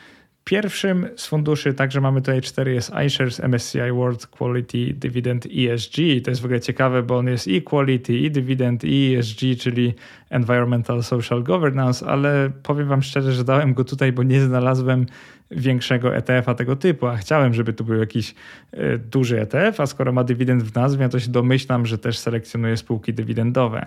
[0.51, 5.95] Pierwszym z funduszy, także mamy tutaj cztery, jest iShares MSCI World Quality Dividend ESG.
[6.23, 9.93] To jest w ogóle ciekawe, bo on jest i Quality, i Dividend, i ESG, czyli
[10.29, 15.05] Environmental Social Governance, ale powiem Wam szczerze, że dałem go tutaj, bo nie znalazłem
[15.51, 18.35] większego ETF-a tego typu, a chciałem, żeby tu był jakiś
[18.71, 22.77] e, duży ETF, a skoro ma dywidend w nazwie, to się domyślam, że też selekcjonuje
[22.77, 23.85] spółki dywidendowe.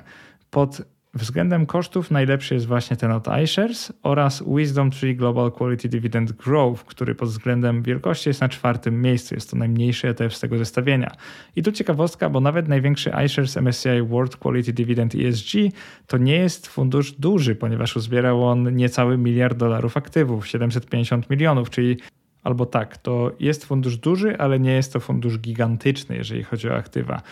[0.50, 0.82] Pod
[1.16, 6.84] Względem kosztów najlepszy jest właśnie ten od iShares oraz Wisdom Tree Global Quality Dividend Growth,
[6.84, 9.34] który pod względem wielkości jest na czwartym miejscu.
[9.34, 11.10] Jest to najmniejszy ETF z tego zestawienia.
[11.56, 15.52] I tu ciekawostka, bo nawet największy iShares MSCI World Quality Dividend ESG
[16.06, 21.96] to nie jest fundusz duży, ponieważ uzbierał on niecały miliard dolarów aktywów, 750 milionów, czyli
[22.44, 26.74] albo tak, to jest fundusz duży, ale nie jest to fundusz gigantyczny, jeżeli chodzi o
[26.74, 27.22] aktywa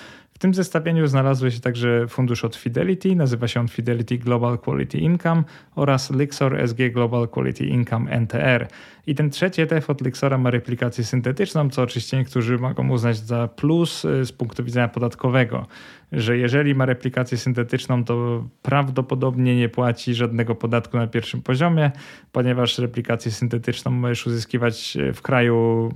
[0.42, 5.42] tym zestawieniu znalazły się także fundusz od Fidelity, nazywa się on Fidelity Global Quality Income
[5.74, 8.68] oraz Lixor SG Global Quality Income NTR.
[9.06, 13.48] I ten trzeci ETF od Lixora ma replikację syntetyczną, co oczywiście niektórzy mogą uznać za
[13.48, 15.66] plus y, z punktu widzenia podatkowego,
[16.12, 21.90] że jeżeli ma replikację syntetyczną, to prawdopodobnie nie płaci żadnego podatku na pierwszym poziomie,
[22.32, 25.88] ponieważ replikację syntetyczną możesz uzyskiwać w kraju,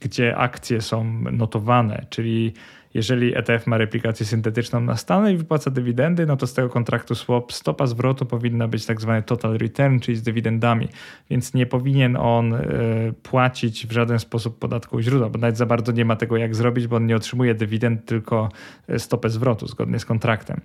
[0.00, 2.52] gdzie akcje są notowane, czyli
[2.94, 7.14] jeżeli ETF ma replikację syntetyczną na Stany i wypłaca dywidendy, no to z tego kontraktu
[7.14, 10.88] swap stopa zwrotu powinna być tak zwany total return, czyli z dywidendami,
[11.30, 15.92] więc nie powinien on y, płacić w żaden sposób podatku źródła, bo nawet za bardzo
[15.92, 18.48] nie ma tego jak zrobić, bo on nie otrzymuje dywidend, tylko
[18.88, 20.60] e, stopę zwrotu zgodnie z kontraktem.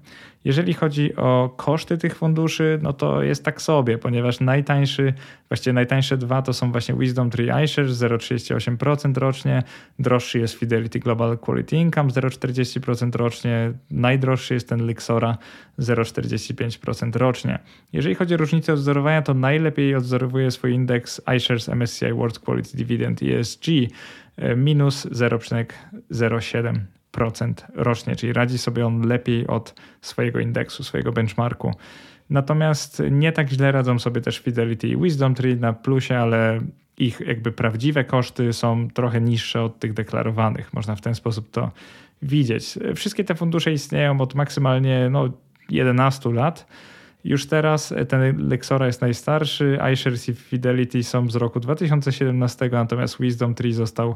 [0.45, 5.13] Jeżeli chodzi o koszty tych funduszy, no to jest tak sobie, ponieważ najtańszy,
[5.49, 9.63] właściwie najtańsze dwa to są właśnie Wisdom Tree iShares 0,38% rocznie,
[9.99, 15.37] droższy jest Fidelity Global Quality Income 0,40% rocznie, najdroższy jest ten Lixora
[15.79, 17.59] 0,45% rocznie.
[17.93, 23.23] Jeżeli chodzi o różnicę odzorowania, to najlepiej odzorowuje swój indeks iShares MSCI World Quality Dividend
[23.23, 23.65] ESG
[24.37, 31.73] e, minus 0,07% rocznie, czyli radzi sobie on lepiej od swojego indeksu, swojego benchmarku.
[32.29, 36.59] Natomiast nie tak źle radzą sobie też Fidelity i Wisdom Tree na plusie, ale
[36.97, 40.73] ich jakby prawdziwe koszty są trochę niższe od tych deklarowanych.
[40.73, 41.71] Można w ten sposób to
[42.21, 42.79] widzieć.
[42.95, 45.29] Wszystkie te fundusze istnieją od maksymalnie no,
[45.69, 46.67] 11 lat
[47.23, 53.55] Już teraz ten Lexora jest najstarszy, iShares i Fidelity są z roku 2017, natomiast Wisdom
[53.55, 54.15] Tree został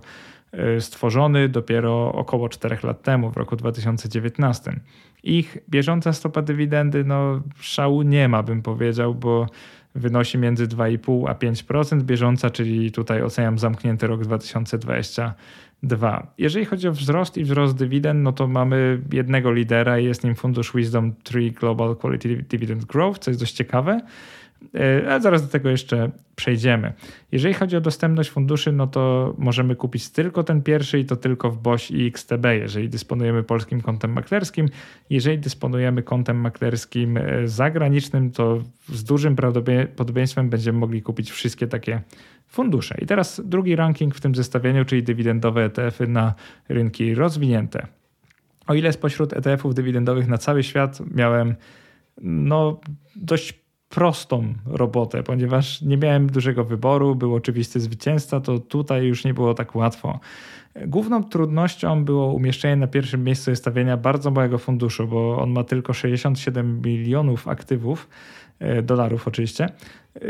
[0.52, 4.80] e, stworzony dopiero około 4 lat temu, w roku 2019.
[5.24, 9.48] Ich bieżąca stopa dywidendy, no szału nie ma, bym powiedział, bo
[9.96, 16.28] wynosi między 2,5 a 5% bieżąca, czyli tutaj oceniam zamknięty rok 2022.
[16.38, 20.36] Jeżeli chodzi o wzrost i wzrost dywidend, no to mamy jednego lidera i jest nim
[20.36, 24.02] fundusz Wisdom Tree Global Quality Dividend Growth, co jest dość ciekawe.
[24.76, 26.94] E, a zaraz do tego jeszcze przejdziemy.
[27.32, 31.52] Jeżeli chodzi o dostępność funduszy, no to możemy kupić tylko ten pierwszy i to tylko
[31.52, 34.70] w BOŚ i XTB, jeżeli dysponujemy polskim kontem maklerskim.
[35.10, 42.02] Jeżeli dysponujemy kontem maklerskim e, zagranicznym, to z dużym prawdopodobieństwem będziemy mogli kupić wszystkie takie
[42.48, 42.96] fundusze.
[43.02, 46.34] I teraz drugi ranking w tym zestawieniu, czyli dywidendowe ETF-y na
[46.70, 47.88] rynki rozwinięte.
[48.68, 51.56] O ile spośród ETF-ów dywidendowych na cały świat miałem
[52.22, 52.80] no,
[53.16, 53.61] dość
[53.92, 59.54] prostą robotę, ponieważ nie miałem dużego wyboru, był oczywisty zwycięzca, to tutaj już nie było
[59.54, 60.20] tak łatwo.
[60.88, 65.94] Główną trudnością było umieszczenie na pierwszym miejscu zestawienia bardzo małego funduszu, bo on ma tylko
[65.94, 68.10] 67 milionów aktywów,
[68.84, 69.68] dolarów oczywiście,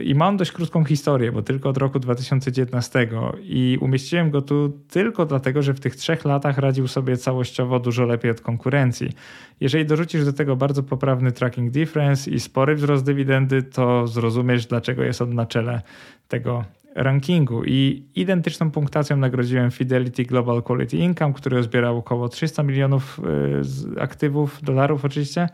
[0.04, 3.08] i mam dość krótką historię, bo tylko od roku 2019
[3.42, 8.06] i umieściłem go tu tylko dlatego, że w tych trzech latach radził sobie całościowo dużo
[8.06, 9.10] lepiej od konkurencji.
[9.60, 15.04] Jeżeli dorzucisz do tego bardzo poprawny tracking difference i spory wzrost dywidendy, to zrozumiesz, dlaczego
[15.04, 15.82] jest on na czele
[16.28, 16.64] tego
[16.96, 17.64] rankingu.
[17.66, 23.20] I identyczną punktacją nagrodziłem Fidelity Global Quality Income, który zbierał około 300 milionów
[23.96, 25.50] y, aktywów, dolarów oczywiście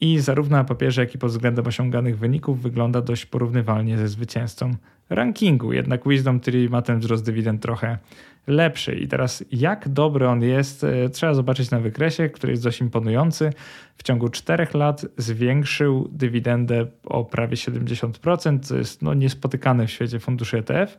[0.00, 4.74] i zarówno na papierze, jak i pod względem osiąganych wyników wygląda dość porównywalnie ze zwycięzcą
[5.10, 5.72] rankingu.
[5.72, 7.98] Jednak Wisdom Tree ma ten wzrost dywidend trochę
[8.46, 8.94] lepszy.
[8.94, 13.52] I teraz jak dobry on jest, e, trzeba zobaczyć na wykresie, który jest dość imponujący.
[13.96, 20.18] W ciągu 4 lat zwiększył dywidendę o prawie 70%, co jest no, niespotykane w świecie
[20.18, 20.98] funduszy ETF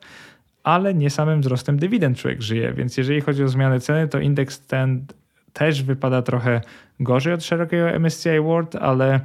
[0.67, 4.65] ale nie samym wzrostem dywidend człowiek żyje, więc jeżeli chodzi o zmianę ceny, to indeks
[4.65, 5.05] ten
[5.57, 6.61] też wypada trochę
[6.99, 9.19] gorzej od szerokiego MSCI World, ale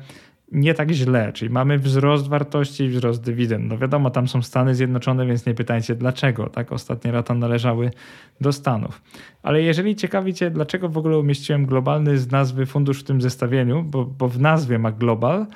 [0.53, 3.69] nie tak źle, czyli mamy wzrost wartości i wzrost dywidend.
[3.69, 6.49] No wiadomo, tam są Stany Zjednoczone, więc nie pytajcie dlaczego.
[6.49, 7.91] Tak, ostatnie lata należały
[8.41, 9.03] do Stanów.
[9.43, 14.05] Ale jeżeli ciekawicie, dlaczego w ogóle umieściłem globalny z nazwy fundusz w tym zestawieniu, bo,
[14.05, 15.47] bo w nazwie ma global,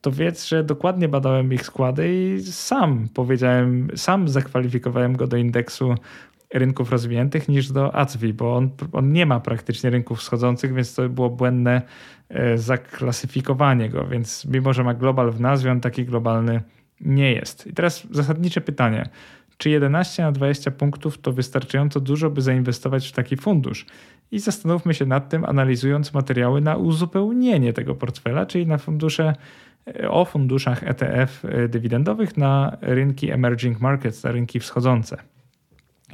[0.00, 5.94] to wiedz, że dokładnie badałem ich składy i sam powiedziałem, sam zakwalifikowałem go do indeksu
[6.58, 11.08] rynków rozwiniętych niż do ACWI, bo on, on nie ma praktycznie rynków wschodzących, więc to
[11.08, 11.82] było błędne
[12.28, 16.60] e, zaklasyfikowanie go, więc mimo, że ma global w nazwie, on taki globalny
[17.00, 17.66] nie jest.
[17.66, 19.08] I teraz zasadnicze pytanie.
[19.58, 23.86] Czy 11 na 20 punktów to wystarczająco dużo, by zainwestować w taki fundusz?
[24.30, 29.34] I zastanówmy się nad tym, analizując materiały na uzupełnienie tego portfela, czyli na fundusze
[29.86, 35.16] e, o funduszach ETF e, dywidendowych na rynki emerging markets, na rynki wschodzące.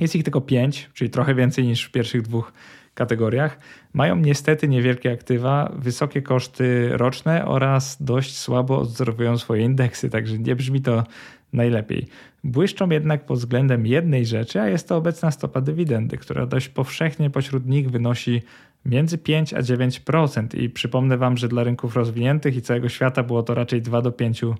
[0.00, 2.52] Jest ich tylko pięć, czyli trochę więcej niż w pierwszych dwóch
[2.94, 3.58] kategoriach.
[3.92, 10.56] Mają niestety niewielkie aktywa, wysokie koszty roczne oraz dość słabo odwzorowują swoje indeksy, także nie
[10.56, 11.04] brzmi to
[11.52, 12.06] najlepiej.
[12.44, 17.30] Błyszczą jednak pod względem jednej rzeczy, a jest to obecna stopa dywidendy, która dość powszechnie
[17.30, 18.42] pośród nich wynosi
[18.84, 20.58] między 5 a 9%.
[20.58, 24.10] I przypomnę Wam, że dla rynków rozwiniętych i całego świata było to raczej 2 do
[24.10, 24.54] 5%.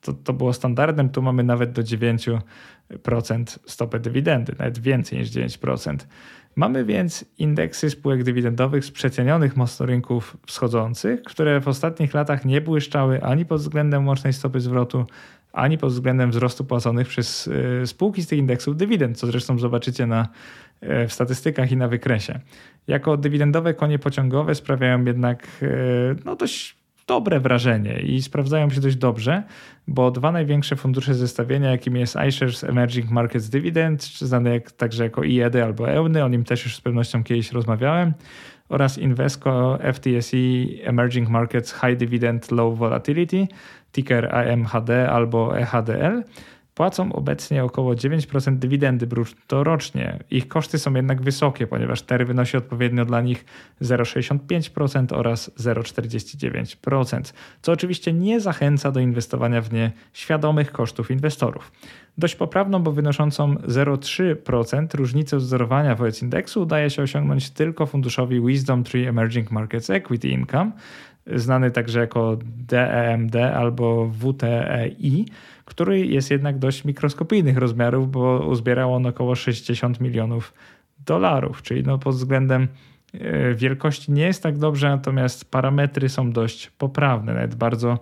[0.00, 2.38] To, to było standardem, tu mamy nawet do 9%
[3.66, 5.96] stopę dywidendy, nawet więcej niż 9%.
[6.56, 12.60] Mamy więc indeksy spółek dywidendowych z przecenionych mocno rynków wschodzących, które w ostatnich latach nie
[12.60, 15.06] błyszczały ani pod względem łącznej stopy zwrotu,
[15.52, 17.48] ani pod względem wzrostu płaconych przez
[17.82, 20.28] e, spółki z tych indeksów dywidend, co zresztą zobaczycie na,
[20.80, 22.40] e, w statystykach i na wykresie.
[22.86, 25.66] Jako dywidendowe konie pociągowe sprawiają jednak e,
[26.24, 26.77] no, dość
[27.08, 29.42] dobre wrażenie i sprawdzają się dość dobrze,
[29.86, 35.24] bo dwa największe fundusze zestawienia, jakim jest iShares Emerging Markets Dividend, znane jak, także jako
[35.24, 38.12] IED albo EUNY, o nim też już z pewnością kiedyś rozmawiałem,
[38.68, 40.36] oraz Invesco FTSE
[40.84, 43.46] Emerging Markets High Dividend Low Volatility,
[43.92, 46.22] ticker AMHD albo EHDL,
[46.78, 50.18] płacą obecnie około 9% dywidendy brutto rocznie.
[50.30, 53.44] Ich koszty są jednak wysokie, ponieważ TER wynosi odpowiednio dla nich
[53.82, 61.72] 0,65% oraz 0,49%, co oczywiście nie zachęca do inwestowania w nie świadomych kosztów inwestorów.
[62.18, 68.84] Dość poprawną, bo wynoszącą 0,3% różnicę wzorowania wobec indeksu udaje się osiągnąć tylko funduszowi Wisdom
[68.84, 70.72] Tree Emerging Markets Equity Income,
[71.34, 75.26] znany także jako DEMD albo WTEI,
[75.68, 80.54] który jest jednak dość mikroskopijnych rozmiarów, bo uzbierał on około 60 milionów
[81.06, 82.68] dolarów, czyli no pod względem
[83.14, 87.98] e, wielkości nie jest tak dobrze, natomiast parametry są dość poprawne, nawet bardzo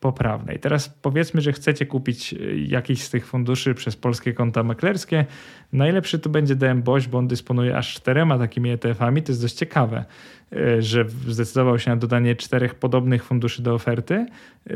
[0.00, 0.54] poprawne.
[0.54, 5.24] I teraz powiedzmy, że chcecie kupić e, jakiś z tych funduszy przez polskie konta maklerskie.
[5.72, 9.22] Najlepszy tu będzie DM Boś, bo on dysponuje aż czterema takimi ETF-ami.
[9.22, 10.04] To jest dość ciekawe,
[10.52, 14.26] e, że zdecydował się na dodanie czterech podobnych funduszy do oferty.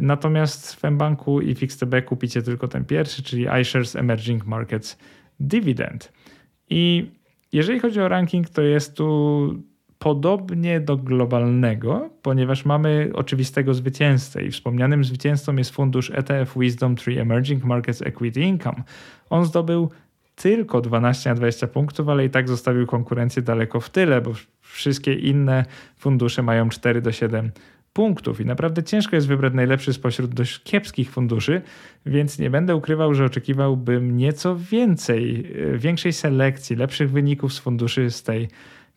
[0.00, 4.98] Natomiast w mBanku i FixTB kupicie tylko ten pierwszy, czyli iShares Emerging Markets
[5.40, 6.12] Dividend.
[6.70, 7.10] I
[7.52, 9.71] jeżeli chodzi o ranking, to jest tu
[10.02, 17.18] podobnie do globalnego, ponieważ mamy oczywistego zwycięzcę i wspomnianym zwycięzcą jest fundusz ETF Wisdom Tree
[17.18, 18.82] Emerging Markets Equity Income.
[19.30, 19.90] On zdobył
[20.34, 25.14] tylko 12 na 20 punktów, ale i tak zostawił konkurencję daleko w tyle, bo wszystkie
[25.14, 25.64] inne
[25.98, 27.50] fundusze mają 4 do 7
[27.92, 31.62] punktów i naprawdę ciężko jest wybrać najlepszy spośród dość kiepskich funduszy,
[32.06, 38.10] więc nie będę ukrywał, że oczekiwałbym nieco więcej, e, większej selekcji, lepszych wyników z funduszy
[38.10, 38.48] z tej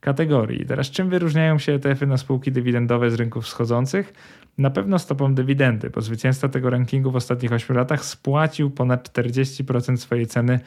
[0.05, 0.65] kategorii.
[0.65, 4.13] Teraz czym wyróżniają się ETF-y na spółki dywidendowe z rynków wschodzących?
[4.57, 9.97] Na pewno stopą dywidendy, bo zwycięzca tego rankingu w ostatnich 8 latach spłacił ponad 40%
[9.97, 10.59] swojej ceny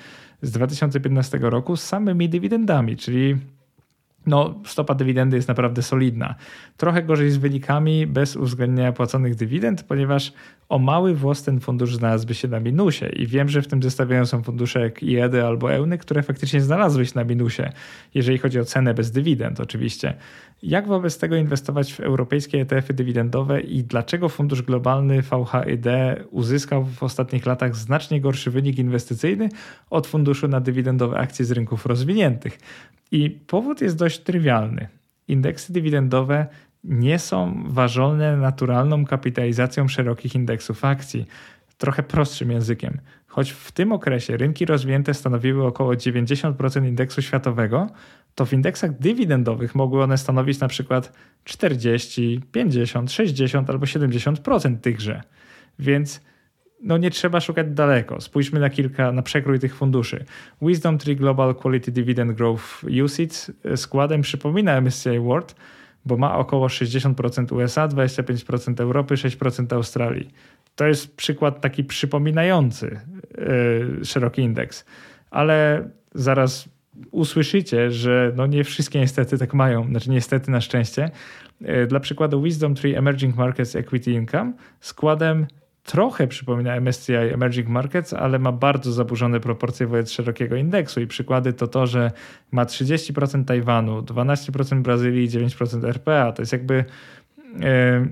[0.42, 3.36] z 2015 roku z samymi dywidendami, czyli
[4.28, 6.34] no, stopa dywidendy jest naprawdę solidna.
[6.76, 10.32] Trochę gorzej z wynikami bez uwzględnienia płaconych dywidend, ponieważ
[10.68, 13.04] o mały włos ten fundusz znalazłby się na minusie.
[13.06, 17.06] I wiem, że w tym zestawieniu są fundusze jak IEDY albo EUNY, które faktycznie znalazły
[17.06, 17.62] się na minusie,
[18.14, 20.14] jeżeli chodzi o cenę bez dywidend oczywiście.
[20.62, 25.86] Jak wobec tego inwestować w europejskie ETF-y dywidendowe i dlaczego fundusz globalny VHID
[26.30, 29.48] uzyskał w ostatnich latach znacznie gorszy wynik inwestycyjny
[29.90, 32.58] od funduszu na dywidendowe akcje z rynków rozwiniętych?
[33.12, 34.88] I powód jest dość trywialny.
[35.28, 36.46] Indeksy dywidendowe
[36.84, 41.26] nie są ważone naturalną kapitalizacją szerokich indeksów akcji.
[41.78, 42.98] Trochę prostszym językiem.
[43.26, 47.86] Choć w tym okresie rynki rozwinięte stanowiły około 90% indeksu światowego,
[48.38, 51.12] to w indeksach dywidendowych mogły one stanowić na przykład
[51.44, 55.22] 40, 50, 60 albo 70% tychże.
[55.78, 56.20] Więc
[56.82, 58.20] no nie trzeba szukać daleko.
[58.20, 60.24] Spójrzmy na kilka, na przekrój tych funduszy.
[60.62, 65.54] Wisdom Tree Global Quality Dividend Growth UCITS składem przypomina MSCI World,
[66.04, 70.30] bo ma około 60% USA, 25% Europy, 6% Australii.
[70.76, 73.00] To jest przykład taki przypominający
[73.98, 74.84] yy, szeroki indeks.
[75.30, 76.77] Ale zaraz
[77.10, 81.10] usłyszycie, że no nie wszystkie niestety tak mają, znaczy niestety na szczęście.
[81.60, 85.46] Yy, dla przykładu Wisdom Tree Emerging Markets Equity Income składem
[85.88, 91.00] trochę przypomina MSCI Emerging Markets, ale ma bardzo zaburzone proporcje wobec szerokiego indeksu.
[91.00, 92.10] I przykłady to to, że
[92.52, 96.32] ma 30% Tajwanu, 12% Brazylii i 9% RPA.
[96.32, 96.84] To jest jakby
[97.60, 98.06] e,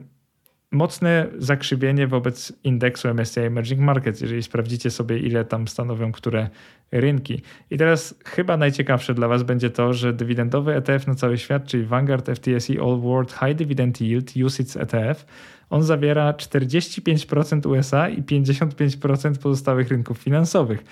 [0.76, 6.48] mocne zakrzywienie wobec indeksu MSCI Emerging Markets, jeżeli sprawdzicie sobie, ile tam stanowią które
[6.92, 7.40] rynki.
[7.70, 11.84] I teraz chyba najciekawsze dla Was będzie to, że dywidendowy ETF na cały świat, czyli
[11.84, 15.26] Vanguard FTSE All World High Dividend Yield UCITS ETF,
[15.70, 20.84] on zawiera 45% USA i 55% pozostałych rynków finansowych.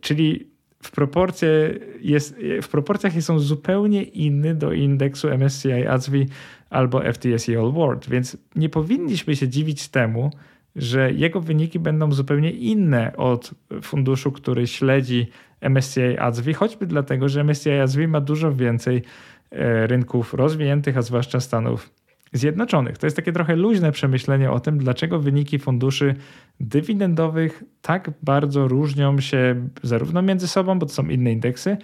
[0.00, 0.46] Czyli
[0.82, 6.26] w, proporcje jest, w proporcjach są zupełnie inny do indeksu MSCI ASWI
[6.70, 10.30] albo FTSE All World, więc nie powinniśmy się dziwić temu,
[10.76, 15.26] że jego wyniki będą zupełnie inne od funduszu, który śledzi
[15.60, 19.02] MSCI ASWI, choćby dlatego, że MSCI ASWI ma dużo więcej
[19.50, 21.90] e, rynków rozwiniętych, a zwłaszcza Stanów
[22.32, 22.98] Zjednoczonych.
[22.98, 26.14] To jest takie trochę luźne przemyślenie o tym, dlaczego wyniki funduszy
[26.60, 31.76] dywidendowych tak bardzo różnią się zarówno między sobą, bo to są inne indeksy,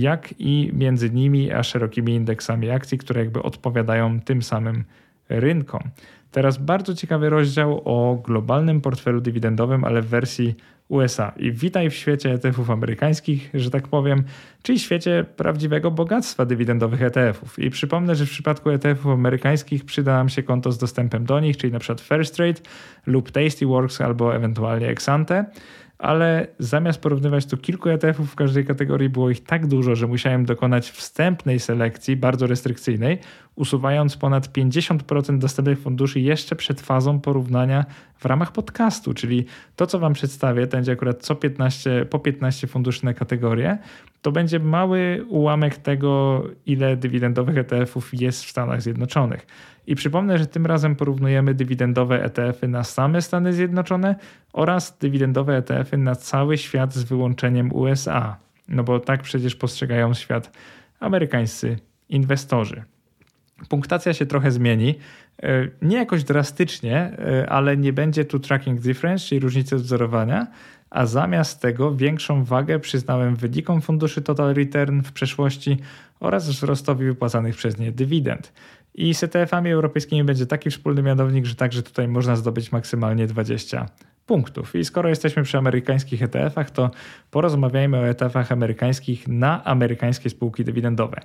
[0.00, 4.84] jak i między nimi a szerokimi indeksami akcji, które jakby odpowiadają tym samym
[5.28, 5.80] rynkom.
[6.30, 10.54] Teraz bardzo ciekawy rozdział o globalnym portfelu dywidendowym, ale w wersji
[10.88, 11.32] USA.
[11.36, 14.24] I witaj w świecie ETF-ów amerykańskich, że tak powiem,
[14.62, 17.58] czyli świecie prawdziwego bogactwa dywidendowych ETF-ów.
[17.58, 21.56] I przypomnę, że w przypadku ETF-ów amerykańskich przyda nam się konto z dostępem do nich,
[21.56, 22.60] czyli przykład First Trade
[23.06, 25.44] lub Tastyworks albo ewentualnie Exante
[25.98, 30.44] ale zamiast porównywać tu kilku ETF-ów w każdej kategorii, było ich tak dużo, że musiałem
[30.44, 33.18] dokonać wstępnej selekcji, bardzo restrykcyjnej,
[33.54, 37.84] usuwając ponad 50% dostępnych funduszy jeszcze przed fazą porównania
[38.18, 39.44] w ramach podcastu, czyli
[39.76, 43.78] to, co Wam przedstawię, to będzie akurat co 15, po 15 funduszy na kategorię,
[44.22, 49.46] to będzie mały ułamek tego, ile dywidendowych ETF-ów jest w Stanach Zjednoczonych.
[49.86, 54.16] I przypomnę, że tym razem porównujemy dywidendowe ETF-y na same Stany Zjednoczone
[54.52, 58.36] oraz dywidendowe ETF-y na cały świat z wyłączeniem USA.
[58.68, 60.52] No bo tak przecież postrzegają świat
[61.00, 62.82] amerykańscy inwestorzy.
[63.68, 64.94] Punktacja się trochę zmieni.
[65.42, 70.46] E, nie jakoś drastycznie, e, ale nie będzie tu tracking difference, czyli różnicy wzorowania,
[70.90, 75.76] a zamiast tego większą wagę przyznałem wynikom funduszy Total Return w przeszłości
[76.20, 78.52] oraz wzrostowi wypłacanych przez nie dywidend.
[78.96, 83.86] I z ETF-ami europejskimi będzie taki wspólny mianownik, że także tutaj można zdobyć maksymalnie 20
[84.26, 84.74] punktów.
[84.74, 86.90] I skoro jesteśmy przy amerykańskich ETF-ach, to
[87.30, 91.20] porozmawiajmy o ETF-ach amerykańskich na amerykańskie spółki dywidendowe.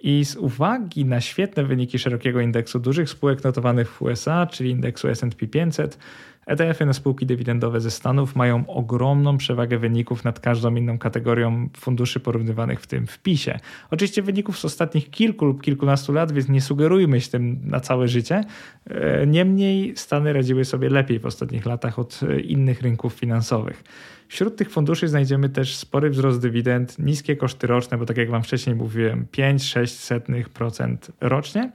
[0.00, 5.08] I z uwagi na świetne wyniki szerokiego indeksu dużych spółek notowanych w USA, czyli indeksu
[5.18, 5.98] SP 500,
[6.46, 12.20] ETF-y na spółki dywidendowe ze Stanów mają ogromną przewagę wyników nad każdą inną kategorią funduszy
[12.20, 13.58] porównywanych w tym wpisie.
[13.90, 18.08] Oczywiście wyników z ostatnich kilku lub kilkunastu lat, więc nie sugerujmy się tym na całe
[18.08, 18.44] życie.
[18.90, 23.84] E, niemniej Stany radziły sobie lepiej w ostatnich latach od innych rynków finansowych.
[24.28, 28.42] Wśród tych funduszy znajdziemy też spory wzrost dywidend, niskie koszty roczne, bo tak jak Wam
[28.42, 31.72] wcześniej mówiłem, 5-6% rocznie,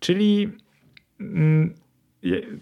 [0.00, 0.48] czyli
[1.20, 1.74] mm,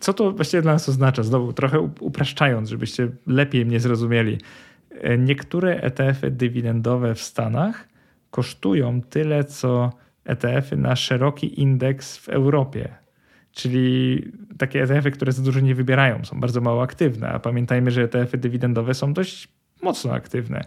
[0.00, 1.22] co to właściwie dla nas oznacza?
[1.22, 4.38] Znowu trochę upraszczając, żebyście lepiej mnie zrozumieli.
[4.90, 7.88] E, niektóre ETF-y dywidendowe w Stanach
[8.30, 9.92] kosztują tyle, co
[10.24, 12.94] ETF-y na szeroki indeks w Europie.
[13.52, 14.22] Czyli
[14.58, 18.38] takie ETF-y, które za dużo nie wybierają, są bardzo mało aktywne, a pamiętajmy, że ETF-y
[18.38, 19.48] dywidendowe są dość
[19.82, 20.64] mocno aktywne.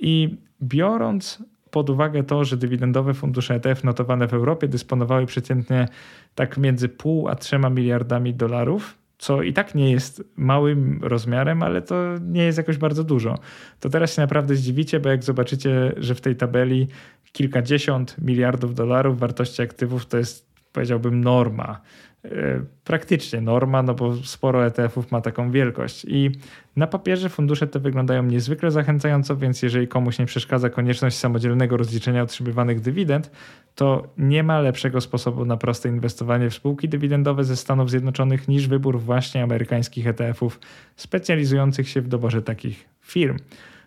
[0.00, 1.42] I biorąc
[1.74, 5.88] pod uwagę to, że dywidendowe fundusze ETF notowane w Europie dysponowały przeciętnie
[6.34, 11.82] tak między pół a trzema miliardami dolarów, co i tak nie jest małym rozmiarem, ale
[11.82, 13.38] to nie jest jakoś bardzo dużo.
[13.80, 16.86] To teraz się naprawdę zdziwicie, bo jak zobaczycie, że w tej tabeli
[17.32, 21.80] kilkadziesiąt miliardów dolarów wartości aktywów to jest, powiedziałbym, norma.
[22.24, 26.06] E, praktycznie norma, no bo sporo ETF-ów ma taką wielkość.
[26.08, 26.30] I
[26.76, 32.22] na papierze fundusze te wyglądają niezwykle zachęcająco, więc jeżeli komuś nie przeszkadza konieczność samodzielnego rozliczenia
[32.22, 33.30] otrzymywanych dywidend,
[33.74, 38.68] to nie ma lepszego sposobu na proste inwestowanie w spółki dywidendowe ze Stanów Zjednoczonych niż
[38.68, 40.60] wybór właśnie amerykańskich ETF-ów
[40.96, 43.38] specjalizujących się w doborze takich firm.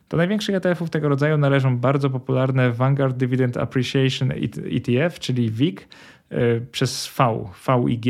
[0.10, 4.32] Do największych ETF-ów tego rodzaju należą bardzo popularne Vanguard Dividend Appreciation
[4.72, 5.88] ETF, czyli WIG,
[6.72, 8.06] przez V, VIG,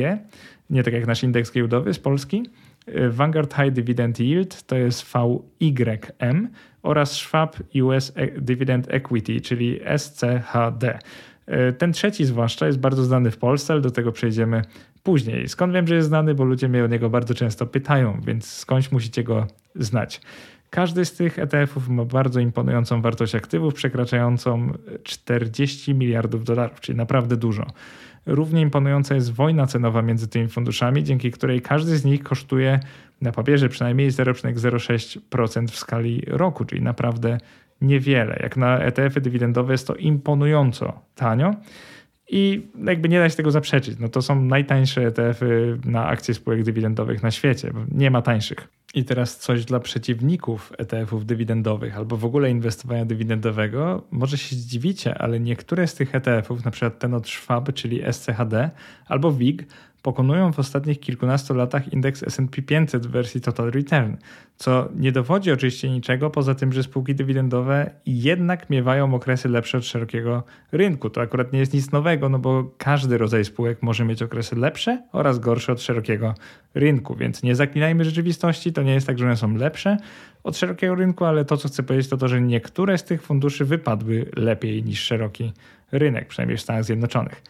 [0.70, 2.44] nie tak jak nasz indeks giełdowy z Polski.
[2.86, 6.50] E, Vanguard High Dividend Yield to jest VYM
[6.84, 11.00] oraz Schwab US e, Dividend Equity, czyli SCHD.
[11.78, 14.62] Ten trzeci zwłaszcza jest bardzo znany w Polsce, ale do tego przejdziemy
[15.04, 15.48] później.
[15.48, 16.36] Skąd wiem, że jest znany?
[16.36, 20.22] Bo ludzie mnie o niego bardzo często pytają, więc skądś musicie go znać.
[20.70, 27.38] Każdy z tych ETF-ów ma bardzo imponującą wartość aktywów, przekraczającą 40 miliardów dolarów, czyli naprawdę
[27.38, 27.66] dużo.
[28.28, 32.80] Równie imponująca jest wojna cenowa między tymi funduszami, dzięki której każdy z nich kosztuje
[33.22, 37.38] na papierze przynajmniej 0,06% w skali roku, czyli naprawdę
[37.82, 38.40] niewiele.
[38.44, 41.56] Jak na ETF-y dywidendowe jest to imponująco tanio.
[42.30, 44.00] I jakby nie da się tego zaprzeczyć.
[44.00, 47.72] No to są najtańsze ETF-y na akcje spółek dywidendowych na świecie.
[47.92, 48.68] Nie ma tańszych.
[48.94, 54.04] I teraz coś dla przeciwników ETF-ów dywidendowych albo w ogóle inwestowania dywidendowego.
[54.12, 58.70] Może się zdziwicie, ale niektóre z tych ETF-ów, na przykład ten od Schwab, czyli SCHD
[59.08, 59.66] albo WIG,
[60.02, 64.14] pokonują w ostatnich kilkunastu latach indeks S&P 500 w wersji Total Return,
[64.58, 69.86] co nie dowodzi oczywiście niczego poza tym, że spółki dywidendowe jednak miewają okresy lepsze od
[69.86, 71.10] szerokiego rynku.
[71.10, 75.04] To akurat nie jest nic nowego, no bo każdy rodzaj spółek może mieć okresy lepsze
[75.12, 76.36] oraz gorsze od szerokiego
[76.76, 79.98] rynku, więc nie zaklinajmy rzeczywistości, to nie jest tak, że one są lepsze
[80.44, 83.66] od szerokiego rynku, ale to, co chcę powiedzieć, to to, że niektóre z tych funduszy
[83.66, 85.54] wypadły lepiej niż szeroki
[85.92, 87.44] rynek, przynajmniej w Stanach Zjednoczonych.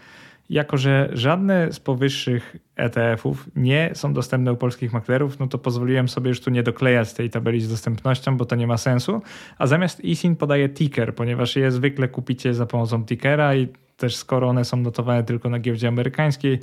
[0.49, 6.09] Jako, że żadne z powyższych ETF-ów nie są dostępne u polskich maklerów, no to pozwoliłem
[6.09, 9.21] sobie już tu nie doklejać tej tabeli z dostępnością, bo to nie ma sensu.
[9.57, 13.67] A zamiast ISIN podaje ticker, ponieważ je zwykle kupicie za pomocą tickera i
[13.97, 16.59] też skoro one są notowane tylko na giełdzie amerykańskiej,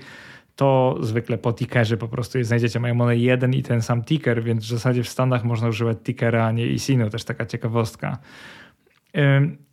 [0.56, 2.80] to zwykle po tickerze po prostu je znajdziecie.
[2.80, 6.46] Mają one jeden i ten sam ticker, więc w zasadzie w Stanach można używać tickera,
[6.46, 7.10] a nie ISIN-u.
[7.10, 8.18] Też taka ciekawostka.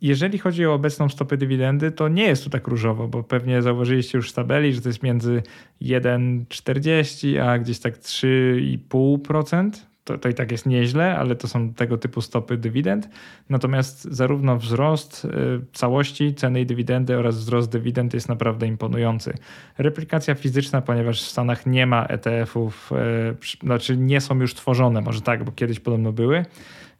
[0.00, 4.18] Jeżeli chodzi o obecną stopę dywidendy, to nie jest tu tak różowo, bo pewnie zauważyliście
[4.18, 5.42] już w tabeli, że to jest między
[5.82, 9.70] 1,40 a gdzieś tak 3,5%.
[10.04, 13.08] To, to i tak jest nieźle, ale to są tego typu stopy dywidend.
[13.48, 15.28] Natomiast zarówno wzrost y,
[15.72, 19.34] całości ceny i dywidendy oraz wzrost dywidend jest naprawdę imponujący.
[19.78, 25.20] Replikacja fizyczna, ponieważ w Stanach nie ma ETF-ów, y, znaczy nie są już tworzone, może
[25.20, 26.44] tak, bo kiedyś podobno były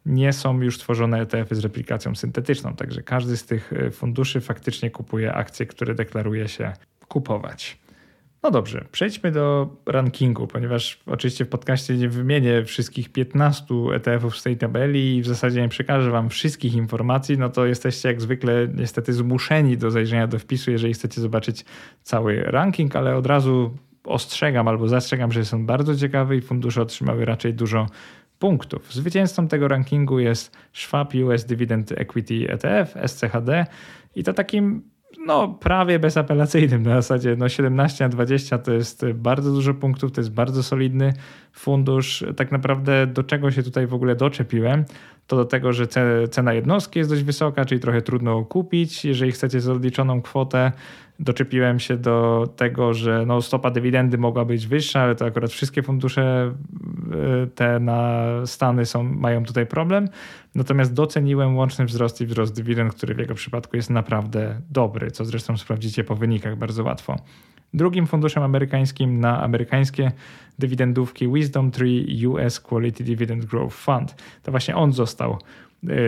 [0.05, 2.75] nie są już tworzone ETF-y z replikacją syntetyczną.
[2.75, 6.73] Także każdy z tych e, funduszy faktycznie kupuje akcje, które deklaruje się
[7.07, 7.83] kupować.
[8.43, 14.43] No dobrze, przejdźmy do rankingu, ponieważ oczywiście w podcaście nie wymienię wszystkich 15 ETF-ów z
[14.43, 18.67] tej tabeli i w zasadzie nie przekażę Wam wszystkich informacji, no to jesteście jak zwykle
[18.73, 21.65] niestety zmuszeni do zajrzenia do wpisu, jeżeli chcecie zobaczyć
[22.01, 26.81] cały ranking, ale od razu ostrzegam albo zastrzegam, że jest on bardzo ciekawy i fundusze
[26.81, 27.87] otrzymały raczej dużo
[28.43, 28.93] punktów.
[28.93, 33.65] Zwycięzcą tego rankingu jest Schwab US Dividend Equity ETF, SCHD
[34.15, 34.81] i to takim
[35.25, 40.21] no, prawie bezapelacyjnym na zasadzie no 17 na 20 to jest bardzo dużo punktów, to
[40.21, 41.13] jest bardzo solidny
[41.53, 42.25] fundusz.
[42.37, 44.85] Tak naprawdę do czego się tutaj w ogóle doczepiłem,
[45.27, 45.87] to do tego, że
[46.31, 49.05] cena jednostki jest dość wysoka, czyli trochę trudno kupić.
[49.05, 50.71] Jeżeli chcecie z odliczoną kwotę,
[51.19, 55.83] doczepiłem się do tego, że no stopa dywidendy mogła być wyższa, ale to akurat wszystkie
[55.83, 56.53] fundusze
[57.43, 60.09] y, te na Stany są, mają tutaj problem.
[60.55, 65.25] Natomiast doceniłem łączny wzrost i wzrost dywidend, który w jego przypadku jest naprawdę dobry, co
[65.25, 67.15] zresztą sprawdzicie po wynikach bardzo łatwo.
[67.73, 70.11] Drugim funduszem amerykańskim na amerykańskie
[70.59, 74.15] dywidendówki Wisdom Tree US Quality Dividend Growth Fund.
[74.43, 75.37] To właśnie on został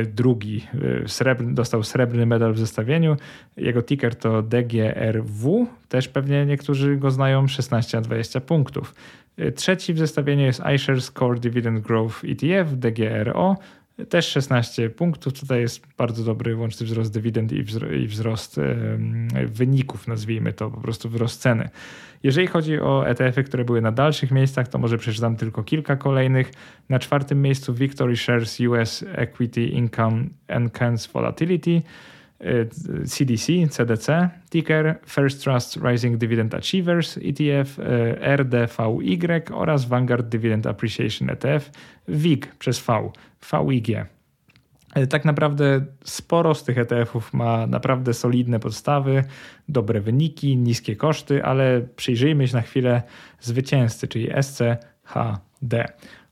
[0.06, 0.68] drugi,
[1.04, 3.18] e, srebrny, dostał srebrny medal w zestawieniu.
[3.58, 8.96] Jego ticker to DGRW, też pewnie niektórzy go znają, 16 20 punktów.
[9.38, 13.56] E, trzeci w zestawieniu jest iShares Core Dividend Growth ETF, DGRO,
[14.10, 15.40] też 16 punktów.
[15.40, 18.60] Tutaj jest bardzo dobry łączny wzrost dywidend i wzrost
[19.48, 21.70] wyników, nazwijmy to, po prostu wzrost ceny.
[22.24, 26.52] Jeżeli chodzi o ETF-y, które były na dalszych miejscach, to może przeczytam tylko kilka kolejnych.
[26.90, 31.82] Na czwartym miejscu Victory Shares US Equity Income Enhanced Volatility.
[33.06, 37.80] CDC, CDC, ticker First Trust Rising Dividend Achievers ETF,
[38.38, 41.72] RDVY oraz Vanguard Dividend Appreciation ETF,
[42.08, 43.12] WIG przez V,
[43.70, 43.88] VIG.
[45.10, 49.24] Tak naprawdę sporo z tych ETF-ów ma naprawdę solidne podstawy,
[49.70, 53.02] dobre wyniki, niskie koszty, ale przyjrzyjmy się na chwilę
[53.40, 55.86] zwycięzcy, czyli SCHD.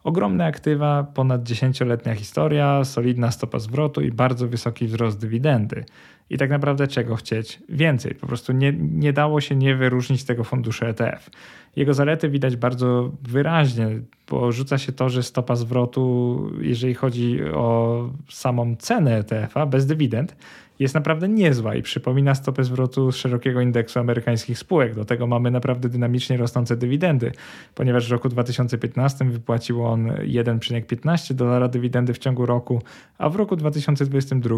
[0.03, 5.85] Ogromne aktywa, ponad 10-letnia historia, solidna stopa zwrotu i bardzo wysoki wzrost dywidendy.
[6.29, 7.59] I tak naprawdę czego chcieć?
[7.69, 8.15] Więcej.
[8.15, 11.29] Po prostu nie, nie dało się nie wyróżnić tego funduszu ETF.
[11.75, 13.87] Jego zalety widać bardzo wyraźnie,
[14.29, 20.35] bo rzuca się to, że stopa zwrotu, jeżeli chodzi o samą cenę ETF-a bez dywidend,
[20.79, 24.95] jest naprawdę niezła i przypomina stopę zwrotu z szerokiego indeksu amerykańskich spółek.
[24.95, 27.31] Do tego mamy naprawdę dynamicznie rosnące dywidendy,
[27.75, 32.81] ponieważ w roku 2015 wypłacił on 1,15 dolara dywidendy w ciągu roku,
[33.17, 34.57] a w roku 2022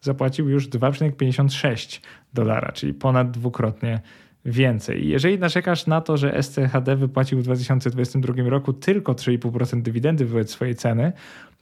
[0.00, 2.00] zapłacił już 2,56
[2.34, 4.00] dolara, czyli ponad dwukrotnie
[4.44, 5.08] więcej.
[5.08, 10.74] Jeżeli narzekasz na to, że SCHD wypłacił w 2022 roku tylko 3,5% dywidendy wobec swojej
[10.74, 11.12] ceny,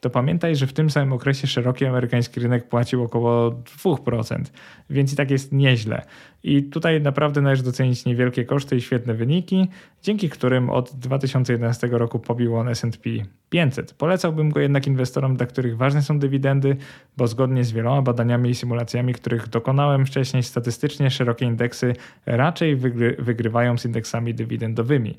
[0.01, 4.44] to pamiętaj, że w tym samym okresie szeroki amerykański rynek płacił około 2%,
[4.90, 6.03] więc i tak jest nieźle.
[6.42, 9.68] I tutaj naprawdę należy docenić niewielkie koszty i świetne wyniki,
[10.03, 13.11] dzięki którym od 2011 roku pobił on S&P
[13.51, 13.94] 500.
[13.94, 16.76] Polecałbym go jednak inwestorom, dla których ważne są dywidendy,
[17.16, 21.92] bo zgodnie z wieloma badaniami i symulacjami, których dokonałem wcześniej statystycznie, szerokie indeksy
[22.26, 25.14] raczej wygry wygrywają z indeksami dywidendowymi.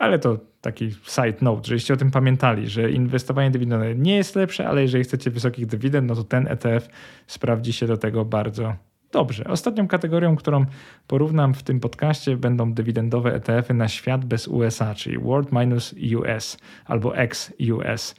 [0.00, 4.68] Ale to taki side note, żebyście o tym pamiętali, że inwestowanie dywidendowe nie jest lepsze,
[4.68, 6.88] ale jeżeli chcecie wysokich dywidend, no to ten ETF
[7.26, 8.74] sprawdzi się do tego bardzo
[9.12, 9.44] dobrze.
[9.44, 10.66] Ostatnią kategorią, którą
[11.06, 16.58] porównam w tym podcaście, będą dywidendowe ETF-y na świat bez USA, czyli World minus US
[16.84, 18.14] albo ex-US.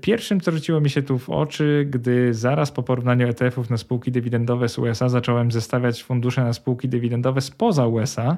[0.00, 4.12] Pierwszym, co rzuciło mi się tu w oczy, gdy zaraz po porównaniu ETF-ów na spółki
[4.12, 8.36] dywidendowe z USA zacząłem zestawiać fundusze na spółki dywidendowe spoza USA,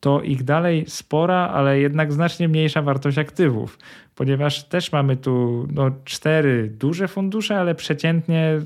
[0.00, 3.78] to ich dalej spora, ale jednak znacznie mniejsza wartość aktywów,
[4.14, 8.60] ponieważ też mamy tu no, cztery duże fundusze, ale przeciętnie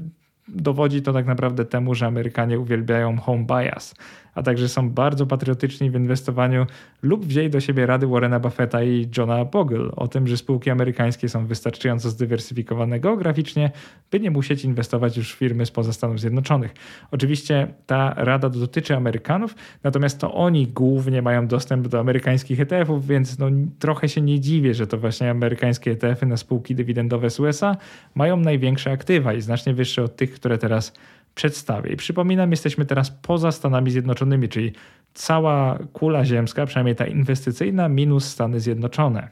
[0.49, 3.95] dowodzi to tak naprawdę temu, że Amerykanie uwielbiają home bias,
[4.39, 6.67] a także są bardzo patriotyczni w inwestowaniu
[7.03, 11.29] lub wzięli do siebie rady Warrena Buffetta i Johna Bogle o tym, że spółki amerykańskie
[11.29, 13.71] są wystarczająco zdywersyfikowane geograficznie,
[14.11, 16.75] by nie musieć inwestować już w firmy spoza Stanów Zjednoczonych.
[17.11, 23.39] Oczywiście ta rada dotyczy Amerykanów, natomiast to oni głównie mają dostęp do amerykańskich ETF-ów, więc
[23.39, 23.47] no,
[23.79, 27.77] trochę się nie dziwię, że to właśnie amerykańskie ETF-y na spółki dywidendowe z USA
[28.15, 30.93] mają największe aktywa i znacznie wyższe od tych, które teraz
[31.39, 31.93] przedstawię.
[31.93, 34.73] I przypominam, jesteśmy teraz poza Stanami Zjednoczonymi, czyli
[35.15, 39.29] cała kula ziemska, przynajmniej ta inwestycyjna, minus Stany Zjednoczone.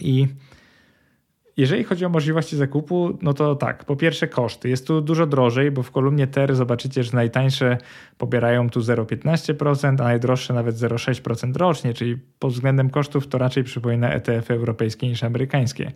[0.00, 0.26] I
[1.58, 4.68] jeżeli chodzi o możliwości zakupu, no to tak, po pierwsze koszty.
[4.68, 7.78] Jest tu dużo drożej, bo w kolumnie TER zobaczycie, że najtańsze
[8.18, 14.12] pobierają tu 0,15%, a najdroższe nawet 0,6% rocznie, czyli pod względem kosztów to raczej przypomina
[14.12, 15.92] ETF europejskie niż amerykańskie.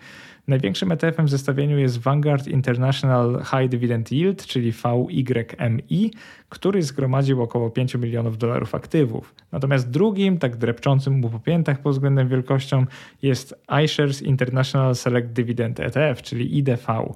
[0.49, 6.11] Największym ETF-em w zestawieniu jest Vanguard International High Dividend Yield, czyli VYMI,
[6.49, 9.35] który zgromadził około 5 milionów dolarów aktywów.
[9.53, 12.87] Natomiast drugim, tak drepczącym mu po piętach pod względem wielkością
[13.23, 13.55] jest
[13.85, 17.13] iShares International Select Dividend Dividend ETF, czyli IDV.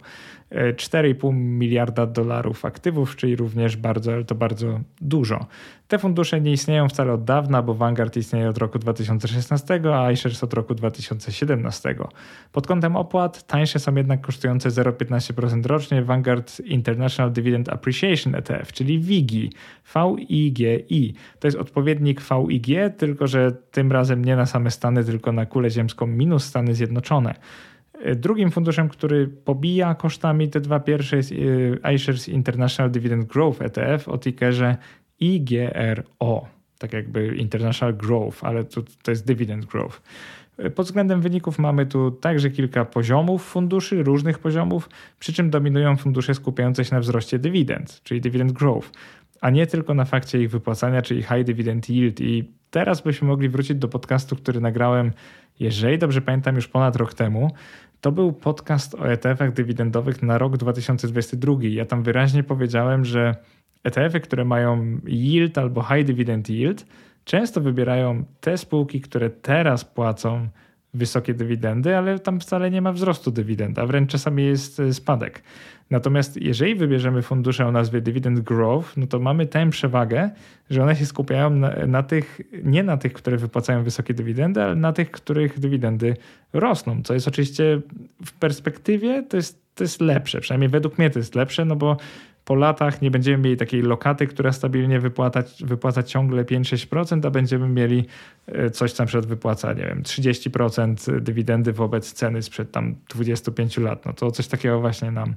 [0.50, 5.46] 4,5 miliarda dolarów aktywów, czyli również bardzo, ale to bardzo dużo.
[5.88, 10.44] Te fundusze nie istnieją wcale od dawna, bo Vanguard istnieje od roku 2016, a iShares
[10.44, 11.94] od roku 2017.
[12.52, 18.98] Pod kątem opłat tańsze są jednak kosztujące 0,15% rocznie Vanguard International Dividend Appreciation ETF, czyli
[18.98, 19.50] WIGI,
[19.94, 21.14] VIGI.
[21.38, 22.66] To jest odpowiednik VIG,
[22.96, 27.34] tylko że tym razem nie na same Stany, tylko na kulę ziemską minus Stany Zjednoczone.
[28.16, 34.08] Drugim funduszem, który pobija kosztami te dwa pierwsze jest y, iShares International Dividend Growth ETF
[34.08, 34.76] o tickerze
[35.20, 36.46] IGRO.
[36.78, 40.00] Tak jakby International Growth, ale to, to jest Dividend Growth.
[40.74, 44.88] Pod względem wyników mamy tu także kilka poziomów funduszy, różnych poziomów,
[45.18, 48.90] przy czym dominują fundusze skupiające się na wzroście dywidend, czyli dividend growth,
[49.40, 52.20] a nie tylko na fakcie ich wypłacania, czyli high dividend yield.
[52.20, 55.12] I teraz byśmy mogli wrócić do podcastu, który nagrałem,
[55.60, 57.50] jeżeli dobrze pamiętam, już ponad rok temu,
[58.00, 61.54] to był podcast o ETF-ach dywidendowych na rok 2022.
[61.60, 63.34] Ja tam wyraźnie powiedziałem, że
[63.84, 66.86] ETF-y, które mają yield albo high dividend yield,
[67.24, 70.48] często wybierają te spółki, które teraz płacą
[70.96, 75.42] wysokie dywidendy, ale tam wcale nie ma wzrostu dywidend, a wręcz czasami jest e, spadek.
[75.90, 80.30] Natomiast jeżeli wybierzemy fundusze o nazwie Dividend Growth, no to mamy tę przewagę,
[80.70, 84.74] że one się skupiają na, na, tych, nie na tych, które wypłacają wysokie dywidendy, ale
[84.74, 86.16] na tych, których dywidendy
[86.52, 87.80] rosną, co jest oczywiście
[88.24, 91.96] w perspektywie to jest, to jest lepsze, przynajmniej według mnie to jest lepsze, no bo
[92.46, 97.68] po latach nie będziemy mieli takiej lokaty, która stabilnie wypłaca, wypłaca ciągle 5-6%, a będziemy
[97.68, 98.04] mieli
[98.46, 103.78] e, coś, co na przykład wypłaca, nie wiem, 30% dywidendy wobec ceny sprzed tam 25
[103.78, 104.06] lat.
[104.06, 105.34] No to coś takiego właśnie nam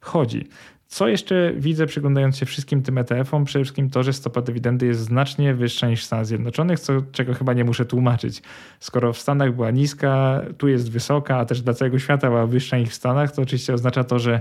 [0.00, 0.48] chodzi.
[0.86, 3.44] Co jeszcze widzę przyglądając się wszystkim tym ETF-om?
[3.44, 7.34] Przede wszystkim to, że stopa dywidendy jest znacznie wyższa niż w Stanach Zjednoczonych, co, czego
[7.34, 8.42] chyba nie muszę tłumaczyć.
[8.80, 12.78] Skoro w Stanach była niska, tu jest wysoka, a też dla całego świata była wyższa
[12.78, 14.40] niż w Stanach, to oczywiście oznacza to, że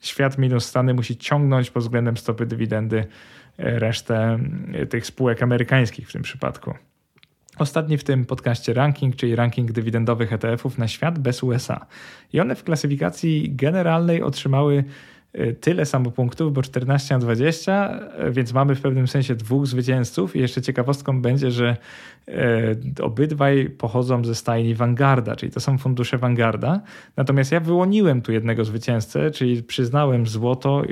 [0.00, 2.98] świat minus Stany musi ciągnąć pod względem stopy dywidendy
[3.58, 4.38] e, resztę
[4.72, 6.74] e, tych spółek amerykańskich w tym przypadku.
[7.58, 11.86] Ostatni w tym podcaście ranking, czyli ranking dywidendowych ETF-ów na świat bez USA.
[12.32, 14.84] I one w klasyfikacji generalnej otrzymały
[15.60, 20.36] tyle samo punktów, bo 14 na 20, y, więc mamy w pewnym sensie dwóch zwycięzców.
[20.36, 21.76] I jeszcze ciekawostką będzie, że
[22.28, 22.32] y,
[23.02, 26.80] obydwaj pochodzą ze stajni Vanguarda, czyli to są fundusze Vanguarda.
[27.16, 30.82] Natomiast ja wyłoniłem tu jednego zwycięzcę, czyli przyznałem złoto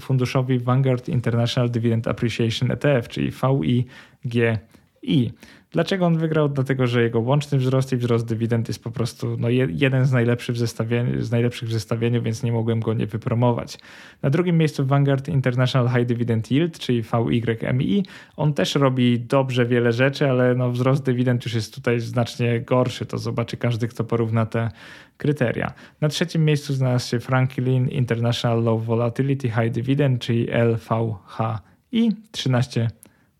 [0.00, 5.32] funduszowi Vanguard International Dividend Appreciation ETF, czyli VIGI.
[5.76, 6.48] Dlaczego on wygrał?
[6.48, 10.54] Dlatego, że jego łączny wzrost i wzrost dywidend jest po prostu no, jeden z najlepszych,
[10.54, 13.78] w zestawieniu, z najlepszych w zestawieniu, więc nie mogłem go nie wypromować.
[14.22, 18.04] Na drugim miejscu Vanguard International High Dividend Yield, czyli VYMI.
[18.36, 23.06] On też robi dobrze wiele rzeczy, ale no, wzrost dywidend już jest tutaj znacznie gorszy.
[23.06, 24.70] To zobaczy każdy, kto porówna te
[25.16, 25.72] kryteria.
[26.00, 32.90] Na trzecim miejscu znalazł się Franklin International Low Volatility High Dividend, czyli LVHI, 13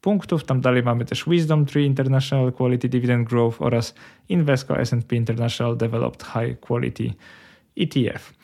[0.06, 0.44] punktów.
[0.44, 3.94] Tam dalej mamy też Wisdom Tree International Quality Dividend Growth oraz
[4.28, 7.12] Invesco S&P International Developed High Quality
[7.76, 8.34] ETF.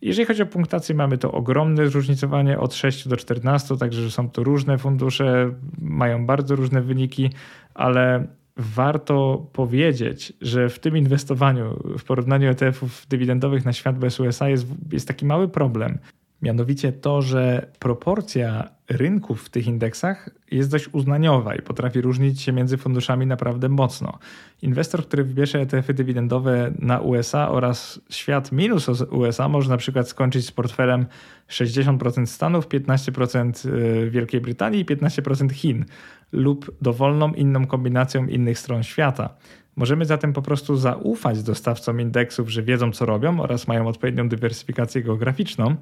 [0.00, 4.44] Jeżeli chodzi o punktację, mamy to ogromne zróżnicowanie od 6 do 14, także są to
[4.44, 5.50] różne fundusze,
[5.80, 7.30] mają bardzo różne wyniki,
[7.74, 14.48] ale warto powiedzieć, że w tym inwestowaniu, w porównaniu ETF-ów dywidendowych na świat bez USA
[14.48, 15.98] jest, jest taki mały problem.
[16.42, 22.52] Mianowicie to, że proporcja rynków w tych indeksach jest dość uznaniowa i potrafi różnić się
[22.52, 24.18] między funduszami naprawdę mocno.
[24.62, 30.46] Inwestor, który wybierze ETF-y dywidendowe na USA oraz świat minus USA może na przykład skończyć
[30.46, 31.06] z portfelem
[31.48, 35.84] 60% Stanów, 15% y, Wielkiej Brytanii i 15% Chin
[36.32, 39.34] lub dowolną inną kombinacją innych stron świata.
[39.76, 45.02] Możemy zatem po prostu zaufać dostawcom indeksów, że wiedzą co robią oraz mają odpowiednią dywersyfikację
[45.02, 45.76] geograficzną,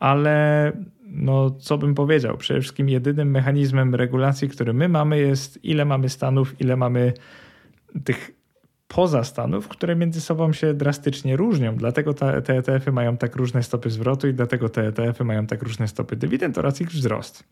[0.00, 0.72] ale
[1.06, 2.36] no, co bym powiedział?
[2.36, 7.12] Przede wszystkim jedynym mechanizmem regulacji, który my mamy, jest ile mamy stanów, ile mamy
[8.04, 8.30] tych
[8.88, 11.76] poza stanów, które między sobą się drastycznie różnią.
[11.76, 15.62] Dlatego te, te ETF-y mają tak różne stopy zwrotu i dlatego te ETF-y mają tak
[15.62, 17.44] różne stopy dywidend oraz ich wzrost.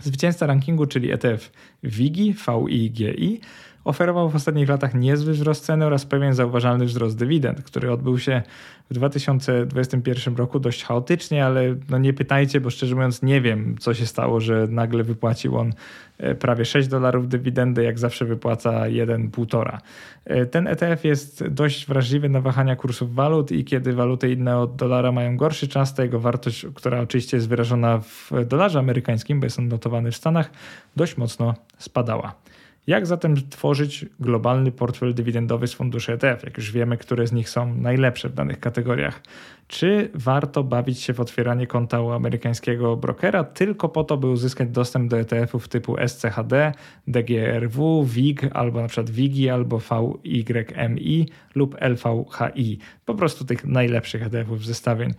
[0.00, 1.50] Zwycięzca rankingu, czyli ETF
[1.82, 2.34] WIGI,
[2.68, 3.40] VIGI,
[3.86, 8.42] oferował w ostatnich latach niezły wzrost ceny oraz pewien zauważalny wzrost dywidend, który odbył się
[8.90, 13.94] w 2021 roku dość chaotycznie, ale no nie pytajcie, bo szczerze mówiąc nie wiem, co
[13.94, 15.72] się stało, że nagle wypłacił on
[16.18, 19.78] e, prawie 6 dolarów dywidendy, jak zawsze wypłaca 1,5.
[20.24, 24.76] E, ten ETF jest dość wrażliwy na wahania kursów walut i kiedy waluty inne od
[24.76, 29.46] dolara mają gorszy czas, to jego wartość, która oczywiście jest wyrażona w dolarze amerykańskim, bo
[29.46, 30.50] jest on notowany w Stanach,
[30.96, 32.45] dość mocno spadała.
[32.86, 37.48] Jak zatem tworzyć globalny portfel dywidendowy z funduszy ETF, jak już wiemy, które z nich
[37.48, 39.22] są najlepsze w danych kategoriach?
[39.68, 44.68] Czy warto bawić się w otwieranie konta u amerykańskiego brokera tylko po to, by uzyskać
[44.68, 46.72] dostęp do ETF-ów typu SCHD,
[47.06, 52.78] DGRW, WIG albo na przykład WIGI albo VYMI lub LVHI?
[53.04, 55.14] Po prostu tych najlepszych ETF-ów zestawień.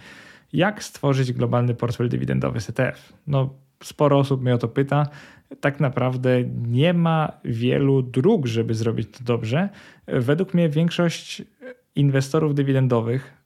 [0.53, 3.13] Jak stworzyć globalny portfel dywidendowy z ETF?
[3.27, 3.53] No,
[3.83, 5.07] sporo osób mnie o to pyta.
[5.59, 9.69] Tak naprawdę nie ma wielu dróg, żeby zrobić to dobrze.
[10.07, 11.43] Według mnie większość
[11.95, 13.37] inwestorów dywidendowych,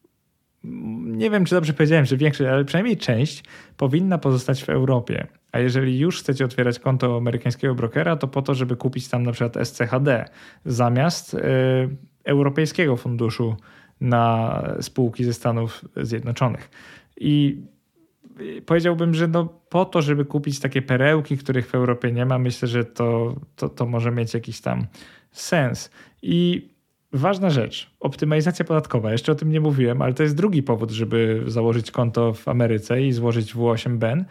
[1.03, 3.43] nie wiem czy dobrze powiedziałem, że większość, ale przynajmniej część
[3.77, 5.27] powinna pozostać w Europie.
[5.51, 9.31] A jeżeli już chcecie otwierać konto amerykańskiego brokera, to po to, żeby kupić tam na
[9.31, 10.25] przykład SCHD
[10.65, 11.39] zamiast y,
[12.23, 13.55] europejskiego funduszu
[14.01, 16.69] na spółki ze Stanów Zjednoczonych.
[17.17, 17.61] I
[18.65, 22.67] powiedziałbym, że no po to, żeby kupić takie perełki, których w Europie nie ma, myślę,
[22.67, 24.85] że to, to, to może mieć jakiś tam
[25.31, 25.91] sens.
[26.21, 26.69] I
[27.13, 29.11] ważna rzecz, optymalizacja podatkowa.
[29.11, 33.01] Jeszcze o tym nie mówiłem, ale to jest drugi powód, żeby założyć konto w Ameryce
[33.01, 34.23] i złożyć W8BEN.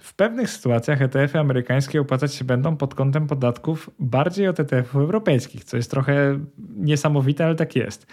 [0.00, 5.64] W pewnych sytuacjach ETF-y amerykańskie opłacać się będą pod kątem podatków bardziej od ETF-ów europejskich,
[5.64, 6.40] co jest trochę
[6.76, 8.06] niesamowite, ale tak jest.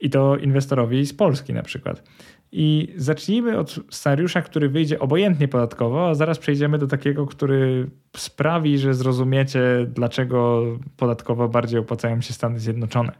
[0.00, 2.02] I to inwestorowi z Polski na przykład.
[2.56, 8.78] I zacznijmy od scenariusza, który wyjdzie obojętnie podatkowo, a zaraz przejdziemy do takiego, który sprawi,
[8.78, 10.62] że zrozumiecie, dlaczego
[10.96, 13.12] podatkowo bardziej opłacają się Stany Zjednoczone.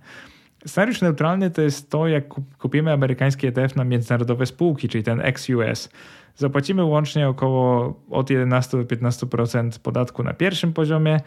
[0.66, 2.24] Scenariusz neutralny to jest to, jak
[2.59, 5.89] kupimy amerykański ETF na międzynarodowe spółki, czyli ten ex-US.
[6.37, 11.20] Zapłacimy łącznie około od 11 do 15% podatku na pierwszym poziomie,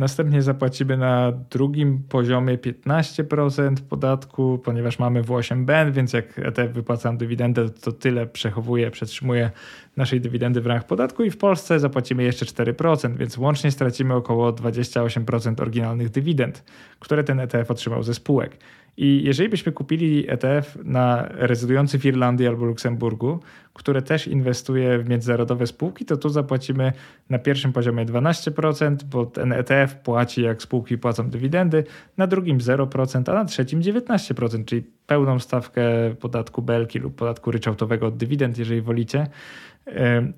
[0.00, 7.68] Następnie zapłacimy na drugim poziomie 15% podatku, ponieważ mamy W8BN, więc jak ETF wypłacam dywidendę,
[7.68, 9.50] to tyle przechowuje, przetrzymuje
[9.96, 14.52] naszej dywidendy w ramach podatku i w Polsce zapłacimy jeszcze 4%, więc łącznie stracimy około
[14.52, 16.64] 28% oryginalnych dywidend,
[17.00, 18.56] które ten ETF otrzymał ze spółek.
[18.96, 23.40] I jeżeli byśmy kupili ETF na rezydujący w Irlandii albo Luksemburgu,
[23.74, 26.92] które też inwestuje w międzynarodowe spółki, to tu zapłacimy
[27.30, 31.84] na pierwszym poziomie 12%, bo ten ETF płaci jak spółki płacą dywidendy,
[32.16, 35.82] na drugim 0%, a na trzecim 19%, czyli pełną stawkę
[36.20, 39.26] podatku belki lub podatku ryczałtowego od dywidend, jeżeli wolicie.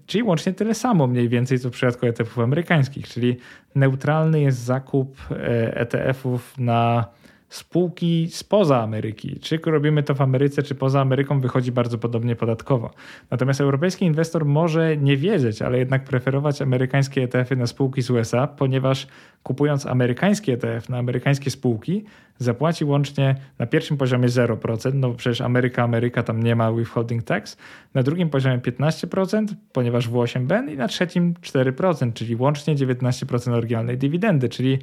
[0.06, 3.36] Czyli łącznie tyle samo mniej więcej co w przypadku ETF-ów amerykańskich, czyli
[3.74, 5.16] neutralny jest zakup
[5.74, 7.06] ETF-ów e na
[7.52, 9.40] spółki spoza Ameryki.
[9.40, 12.90] Czy robimy to w Ameryce, czy poza Ameryką, wychodzi bardzo podobnie podatkowo.
[13.30, 18.46] Natomiast europejski inwestor może nie wiedzieć, ale jednak preferować amerykańskie ETF-y na spółki z USA,
[18.46, 19.06] ponieważ
[19.42, 22.04] kupując amerykański ETF na amerykańskie spółki,
[22.38, 27.56] zapłaci łącznie na pierwszym poziomie 0%, no przecież Ameryka, Ameryka tam nie ma withholding tax,
[27.94, 34.48] na drugim poziomie 15%, ponieważ W8BEN i na trzecim 4%, czyli łącznie 19% oryginalnej dywidendy,
[34.48, 34.78] czyli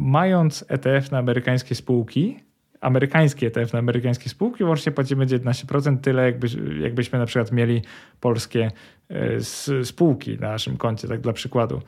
[0.00, 2.36] mając ETF na amerykańskie spółki,
[2.80, 6.46] amerykański ETF na amerykańskie spółki, łącznie płacimy 19%, tyle jakby,
[6.80, 7.82] jakbyśmy na przykład mieli
[8.20, 8.70] polskie
[9.08, 11.82] e, spółki na naszym koncie, tak dla przykładu.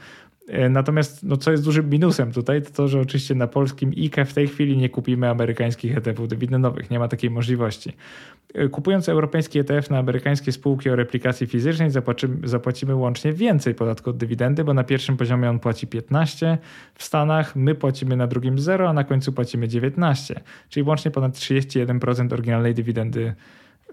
[0.48, 4.24] E, natomiast no, co jest dużym minusem tutaj, to to, że oczywiście na polskim IKE
[4.24, 6.90] w tej chwili nie kupimy amerykańskich ETF-ów dywidendowych.
[6.90, 7.92] Nie ma takiej możliwości.
[8.54, 14.10] E, kupując europejski ETF na amerykańskie spółki o replikacji fizycznej zapłacimy, zapłacimy łącznie więcej podatku
[14.10, 16.58] od dywidendy, bo na pierwszym poziomie on płaci 15
[16.94, 21.32] w Stanach, my płacimy na drugim 0, a na końcu płacimy 19, czyli łącznie ponad
[21.32, 23.34] 31% oryginalnej dywidendy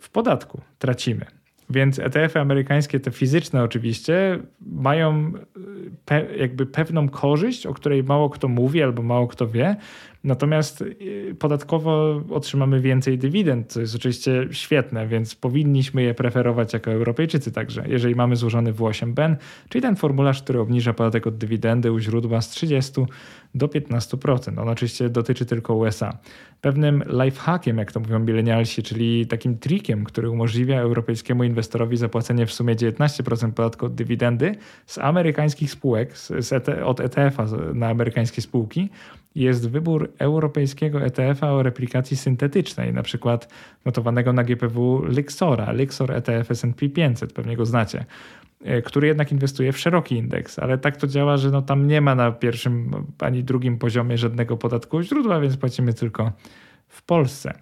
[0.01, 1.25] w podatku tracimy.
[1.69, 5.31] Więc ETF-y amerykańskie, te fizyczne oczywiście, mają
[6.05, 9.75] pe jakby pewną korzyść, o której mało kto mówi albo mało kto wie,
[10.25, 16.91] Natomiast y, podatkowo otrzymamy więcej dywidend, co jest oczywiście świetne, więc powinniśmy je preferować jako
[16.91, 19.35] Europejczycy także, jeżeli mamy złożony W8BEN,
[19.69, 22.91] czyli ten formularz, który obniża podatek od dywidendy u źródła z 30
[23.55, 24.59] do 15%.
[24.61, 26.17] On oczywiście dotyczy tylko USA.
[26.61, 32.53] Pewnym lifehackiem, jak to mówią milenialsi, czyli takim trikiem, który umożliwia europejskiemu inwestorowi zapłacenie w
[32.53, 34.55] sumie 19% podatku od dywidendy
[34.85, 38.89] z amerykańskich spółek, z, z e od ETF-a na amerykańskie spółki,
[39.35, 43.53] jest wybór europejskiego ETF-a o replikacji syntetycznej, na przykład
[43.85, 48.05] notowanego na GPW Lixora, Lixor ETF S&P 500, pewnie go znacie,
[48.63, 52.01] e, który jednak inwestuje w szeroki indeks, ale tak to działa, że no tam nie
[52.01, 56.31] ma na pierwszym ani drugim poziomie żadnego podatku źródła, więc płacimy tylko
[56.87, 57.53] w Polsce.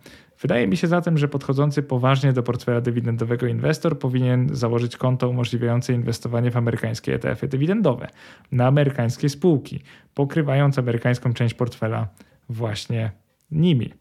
[0.44, 5.94] Wydaje mi się zatem, że podchodzący poważnie do portfela dywidendowego inwestor powinien założyć konto umożliwiające
[5.94, 8.08] inwestowanie w amerykańskie ETF-y dywidendowe
[8.52, 9.84] na amerykańskie spółki,
[10.14, 12.08] pokrywając amerykańską część portfela
[12.54, 13.12] właśnie
[13.52, 13.94] nimi.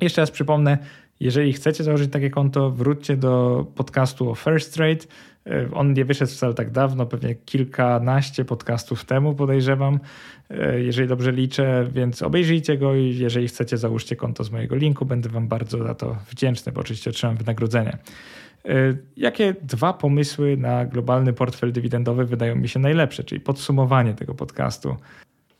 [0.00, 0.78] Jeszcze raz przypomnę,
[1.20, 5.04] Jeżeli chcecie założyć takie konto, wróćcie do podcastu o First Trade.
[5.46, 10.00] E, on nie wyszedł wcale tak dawno, pewnie kilkanaście podcastów temu podejrzewam,
[10.50, 15.06] e, jeżeli dobrze liczę, więc obejrzyjcie go i jeżeli chcecie, załóżcie konto z mojego linku.
[15.06, 17.98] Będę Wam bardzo za to wdzięczny, bo oczywiście otrzymam wynagrodzenie.
[18.64, 18.74] E,
[19.16, 24.96] jakie dwa pomysły na globalny portfel dywidendowy wydają mi się najlepsze, czyli podsumowanie tego podcastu.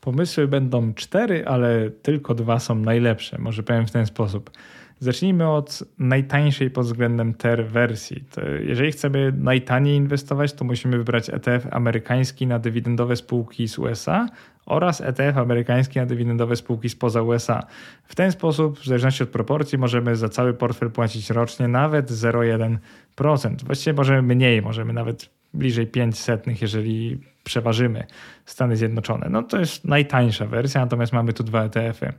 [0.01, 3.39] Pomysły będą cztery, ale tylko dwa są najlepsze.
[3.39, 4.51] Może powiem w ten sposób.
[4.99, 8.25] Zacznijmy od najtańszej pod względem TER wersji.
[8.31, 14.29] To jeżeli chcemy najtaniej inwestować, to musimy wybrać ETF amerykański na dywidendowe spółki z USA
[14.67, 17.67] oraz ETF amerykański na dywidendowe spółki spoza USA.
[18.05, 23.65] W ten sposób, w zależności od proporcji, możemy za cały portfel płacić rocznie nawet 0,1%.
[23.65, 27.21] Właściwie możemy mniej, możemy nawet bliżej 500, jeżeli
[27.51, 28.07] przeważymy
[28.45, 29.29] Stany Zjednoczone.
[29.31, 32.13] No to jest najtańsza wersja, natomiast mamy tu dwa ETF-y.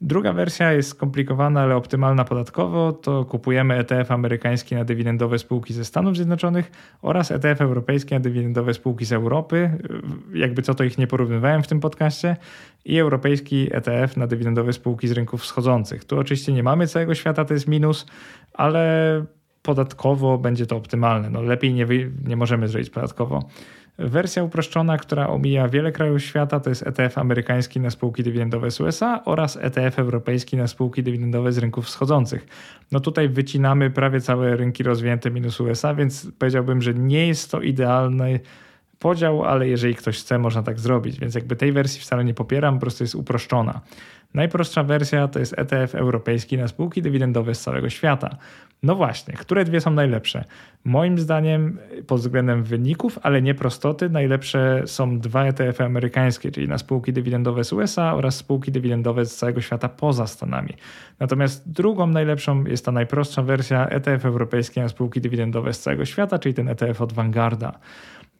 [0.00, 2.92] Druga wersja jest skomplikowana, ale optymalna podatkowo.
[2.92, 6.70] To kupujemy ETF amerykański na dywidendowe spółki ze Stanów Zjednoczonych
[7.02, 9.78] oraz ETF europejski na dywidendowe spółki z Europy.
[10.34, 12.36] Jakby co to ich nie porównywałem w tym podcaście.
[12.84, 16.04] I europejski ETF na dywidendowe spółki z rynków wschodzących.
[16.04, 18.06] Tu oczywiście nie mamy całego świata, to jest minus,
[18.52, 19.24] ale
[19.62, 21.30] podatkowo będzie to optymalne.
[21.30, 21.86] No lepiej nie,
[22.26, 23.48] nie możemy zrobić podatkowo.
[23.98, 28.80] Wersja uproszczona, która omija wiele krajów świata, to jest ETF amerykański na spółki dywidendowe z
[28.80, 32.46] USA oraz ETF europejski na spółki dywidendowe z rynków wschodzących.
[32.92, 37.60] No tutaj wycinamy prawie całe rynki rozwinięte minus USA, więc powiedziałbym, że nie jest to
[37.60, 38.40] idealny
[38.98, 41.20] podział, ale jeżeli ktoś chce, można tak zrobić.
[41.20, 43.80] Więc jakby tej wersji wcale nie popieram, po prostu jest uproszczona.
[44.36, 48.36] Najprostsza wersja to jest ETF europejski na spółki dywidendowe z całego świata.
[48.82, 50.44] No właśnie, które dwie są najlepsze?
[50.84, 56.78] Moim zdaniem pod względem wyników, ale nie prostoty, najlepsze są dwa ETF amerykańskie, czyli na
[56.78, 60.74] spółki dywidendowe z USA oraz spółki dywidendowe z całego świata poza Stanami.
[61.20, 66.38] Natomiast drugą najlepszą jest ta najprostsza wersja ETF europejski na spółki dywidendowe z całego świata,
[66.38, 67.78] czyli ten ETF od Vanguarda.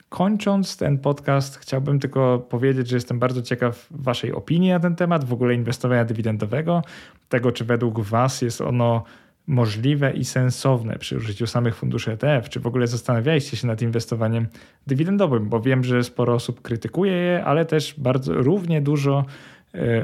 [0.08, 5.24] Kończąc ten podcast, chciałbym tylko powiedzieć, że jestem bardzo ciekaw Waszej opinii na ten temat,
[5.24, 6.82] w ogóle inwestowania dywidendowego,
[7.28, 9.04] tego czy według Was jest ono
[9.46, 12.48] możliwe i sensowne przy użyciu samych funduszy ETF?
[12.48, 14.46] Czy w ogóle zastanawialiście się nad inwestowaniem
[14.86, 15.48] dywidendowym?
[15.48, 19.24] Bo wiem, że sporo osób krytykuje je, ale też bardzo równie dużo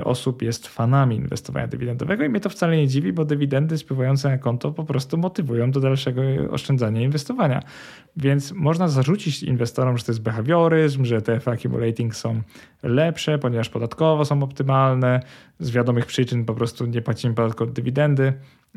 [0.05, 4.39] osób jest fanami inwestowania dywidendowego i mnie to wcale nie dziwi, bo dywidendy spływające na
[4.39, 7.63] konto po prostu motywują do dalszego oszczędzania i inwestowania.
[8.17, 12.43] Więc można zarzucić inwestorom, że to jest behawioryzm, że te accumulating są
[12.83, 15.21] lepsze, ponieważ podatkowo są optymalne,
[15.59, 18.33] z wiadomych przyczyn po prostu nie płacimy podatku od dywidendy,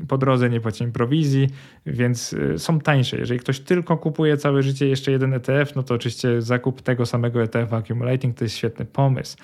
[0.07, 1.47] po drodze nie płacimy prowizji,
[1.85, 3.17] więc y, są tańsze.
[3.17, 7.43] Jeżeli ktoś tylko kupuje całe życie jeszcze jeden ETF, no to oczywiście zakup tego samego
[7.43, 9.37] ETF accumulating to jest świetny pomysł.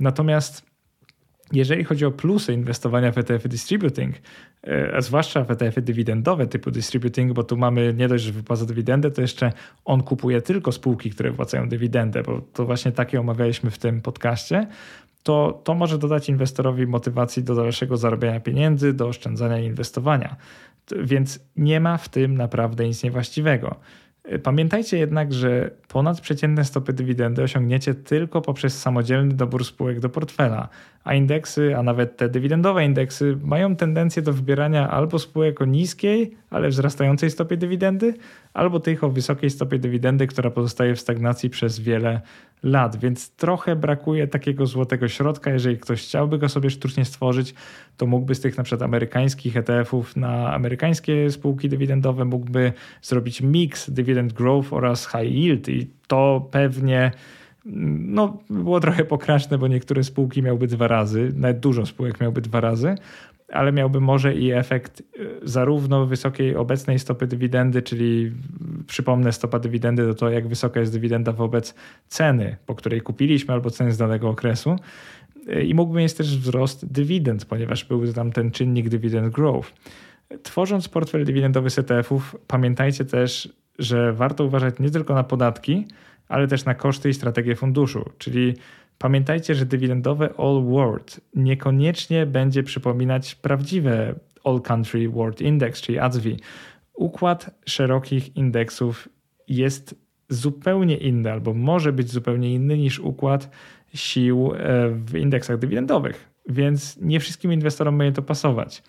[0.00, 0.73] Natomiast
[1.54, 4.14] jeżeli chodzi o plusy inwestowania w ETF distributing,
[4.66, 8.66] e, a zwłaszcza w ETF dywidendowe typu distributing, bo tu mamy nie dość, że wypłaca
[8.66, 9.52] dywidendę, to jeszcze
[9.84, 14.66] on kupuje tylko spółki, które wypłacają dywidendę, bo to właśnie takie omawialiśmy w tym podcaście,
[15.22, 20.36] to to może dodać inwestorowi motywacji do dalszego zarabiania pieniędzy, do oszczędzania i inwestowania.
[21.02, 23.76] Więc nie ma w tym naprawdę nic niewłaściwego.
[24.42, 30.68] Pamiętajcie jednak, że ponadprzeciętne stopy dywidendy osiągniecie tylko poprzez samodzielny dobór spółek do portfela,
[31.04, 36.36] a indeksy, a nawet te dywidendowe indeksy mają tendencję do wybierania albo spółek o niskiej,
[36.50, 38.14] ale wzrastającej stopie dywidendy,
[38.54, 42.20] albo tych o wysokiej stopie dywidendy, która pozostaje w stagnacji przez wiele
[42.62, 45.50] lat, więc trochę brakuje takiego złotego środka.
[45.50, 47.54] Jeżeli ktoś chciałby go sobie sztucznie stworzyć,
[47.96, 53.90] to mógłby z tych na przykład amerykańskich ETF-ów na amerykańskie spółki dywidendowe mógłby zrobić mix
[53.90, 57.10] dividend growth oraz high yield i to pewnie
[57.64, 62.60] no, było trochę pokraczne, bo niektóre spółki miałby dwa razy, nawet dużo spółek miałby dwa
[62.60, 62.94] razy,
[63.52, 65.04] ale miałby może i efekt y,
[65.42, 68.32] zarówno wysokiej obecnej stopy dywidendy, czyli
[68.86, 71.74] przypomnę, stopa dywidendy to to, jak wysoka jest dywidenda wobec
[72.08, 74.76] ceny, po której kupiliśmy, albo ceny z danego okresu.
[75.48, 79.72] Y, I mógłby mieć też wzrost dywidend, ponieważ byłby tam ten czynnik dividend growth.
[80.42, 83.48] Tworząc portfel dywidendowy z ETF-ów, pamiętajcie też,
[83.78, 85.86] że warto uważać nie tylko na podatki,
[86.28, 88.54] ale też na koszty i strategię funduszu, czyli
[88.98, 94.14] Pamiętajcie, że dywidendowe All World niekoniecznie będzie przypominać prawdziwe
[94.44, 96.36] All Country World Index, czyli ADSWI.
[96.94, 99.08] Układ szerokich indeksów
[99.48, 99.94] jest
[100.28, 103.50] zupełnie inny, albo może być zupełnie inny niż układ
[103.94, 108.82] sił e, w indeksach dywidendowych, więc nie wszystkim inwestorom będzie to pasować.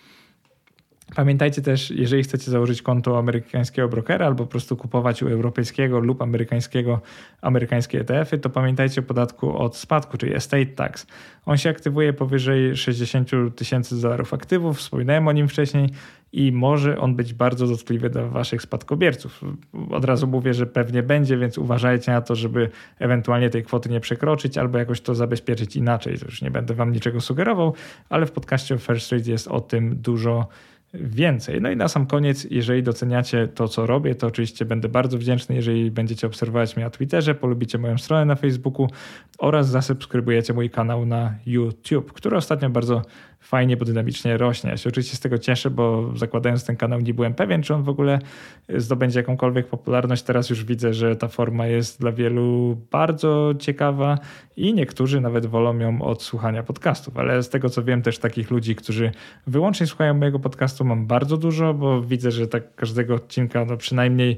[1.16, 6.22] Pamiętajcie też, jeżeli chcecie założyć konto amerykańskiego brokera albo po prostu kupować u europejskiego lub
[6.22, 7.02] amerykańskiego
[7.42, 11.08] amerykańskie ETF-y, to pamiętajcie o podatku od spadku, czyli estate tax.
[11.46, 15.90] On się aktywuje powyżej 60 tysięcy dolarów aktywów, wspominałem o nim wcześniej
[16.34, 19.42] i może on być bardzo dotkliwy dla waszych spadkobierców.
[19.92, 24.00] Od razu mówię, że pewnie będzie, więc uważajcie na to, żeby ewentualnie tej kwoty nie
[24.00, 26.20] przekroczyć albo jakoś to zabezpieczyć inaczej.
[26.20, 27.74] To już nie będę wam niczego sugerował,
[28.10, 30.48] ale w podcaście First Trade jest o tym dużo
[31.02, 31.62] więcej.
[31.62, 35.56] No i na sam koniec, jeżeli doceniacie to, co robię, to oczywiście będę bardzo wdzięczny,
[35.56, 38.88] jeżeli będziecie obserwować mnie na Twitterze, polubicie moją stronę na Facebooku
[39.38, 43.02] oraz zasubskrybujecie mój kanał na YouTube, który ostatnio bardzo
[43.46, 44.70] fajnie, bo dynamicznie rośnie.
[44.70, 47.84] Ja się oczywiście z tego cieszę, bo zakładając ten kanał nie byłem pewien, czy on
[47.84, 48.20] w ogóle
[48.70, 50.24] zdobędzie jakąkolwiek popularność.
[50.24, 54.18] Teraz już widzę, że ta forma jest dla wielu bardzo ciekawa
[54.58, 58.52] i niektórzy nawet wolą ją od słuchania podcastów, ale z tego co wiem też takich
[58.52, 59.12] ludzi, którzy
[59.48, 64.38] wyłącznie słuchają mojego podcastu mam bardzo dużo, bo widzę, że tak każdego odcinka no przynajmniej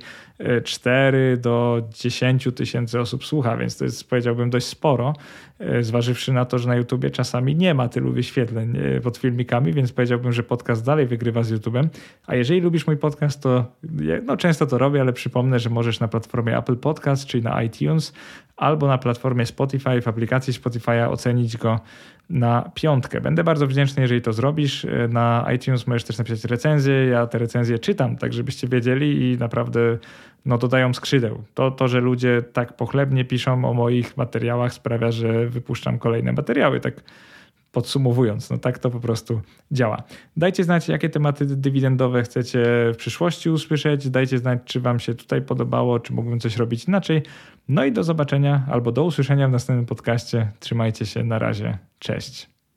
[0.64, 5.47] 4 do 10 tysięcy osób słucha, więc to jest powiedziałbym dość sporo, e,
[5.82, 9.92] zważywszy na to, że na YouTubie czasami nie ma tylu wyświetleń e, pod filmikami, więc
[9.92, 11.90] powiedziałbym, że podcast dalej wygrywa z YouTubem.
[12.28, 13.66] A jeżeli lubisz mój podcast, to
[14.26, 18.14] no często to robię, ale przypomnę, że możesz na platformie Apple Podcast, czyli na iTunes,
[18.58, 21.80] albo na platformie Spotify, w aplikacji Spotify'a ocenić go
[22.30, 23.22] na piątkę.
[23.22, 24.88] Będę bardzo wdzięczny, jeżeli to zrobisz.
[25.10, 27.06] Na iTunes możesz też napisać recenzję.
[27.06, 29.98] Ja te recenzje czytam, tak żebyście wiedzieli i naprawdę
[30.46, 31.44] no, dodają skrzydeł.
[31.54, 36.80] To, to, że ludzie tak pochlebnie piszą o moich materiałach sprawia, że wypuszczam kolejne materiały.
[36.80, 36.94] Tak
[37.78, 40.04] podsumowując, no tak to po prostu działa.
[40.38, 42.60] Dajcie znać, jakie tematy dywidendowe chcecie
[42.94, 44.10] w przyszłości usłyszeć.
[44.10, 47.22] Dajcie znać, czy Wam się tutaj podobało, czy mógłbym coś robić inaczej.
[47.68, 50.52] No i do zobaczenia albo do usłyszenia w następnym podcaście.
[50.60, 51.78] Trzymajcie się, na razie.
[52.00, 52.57] Cześć.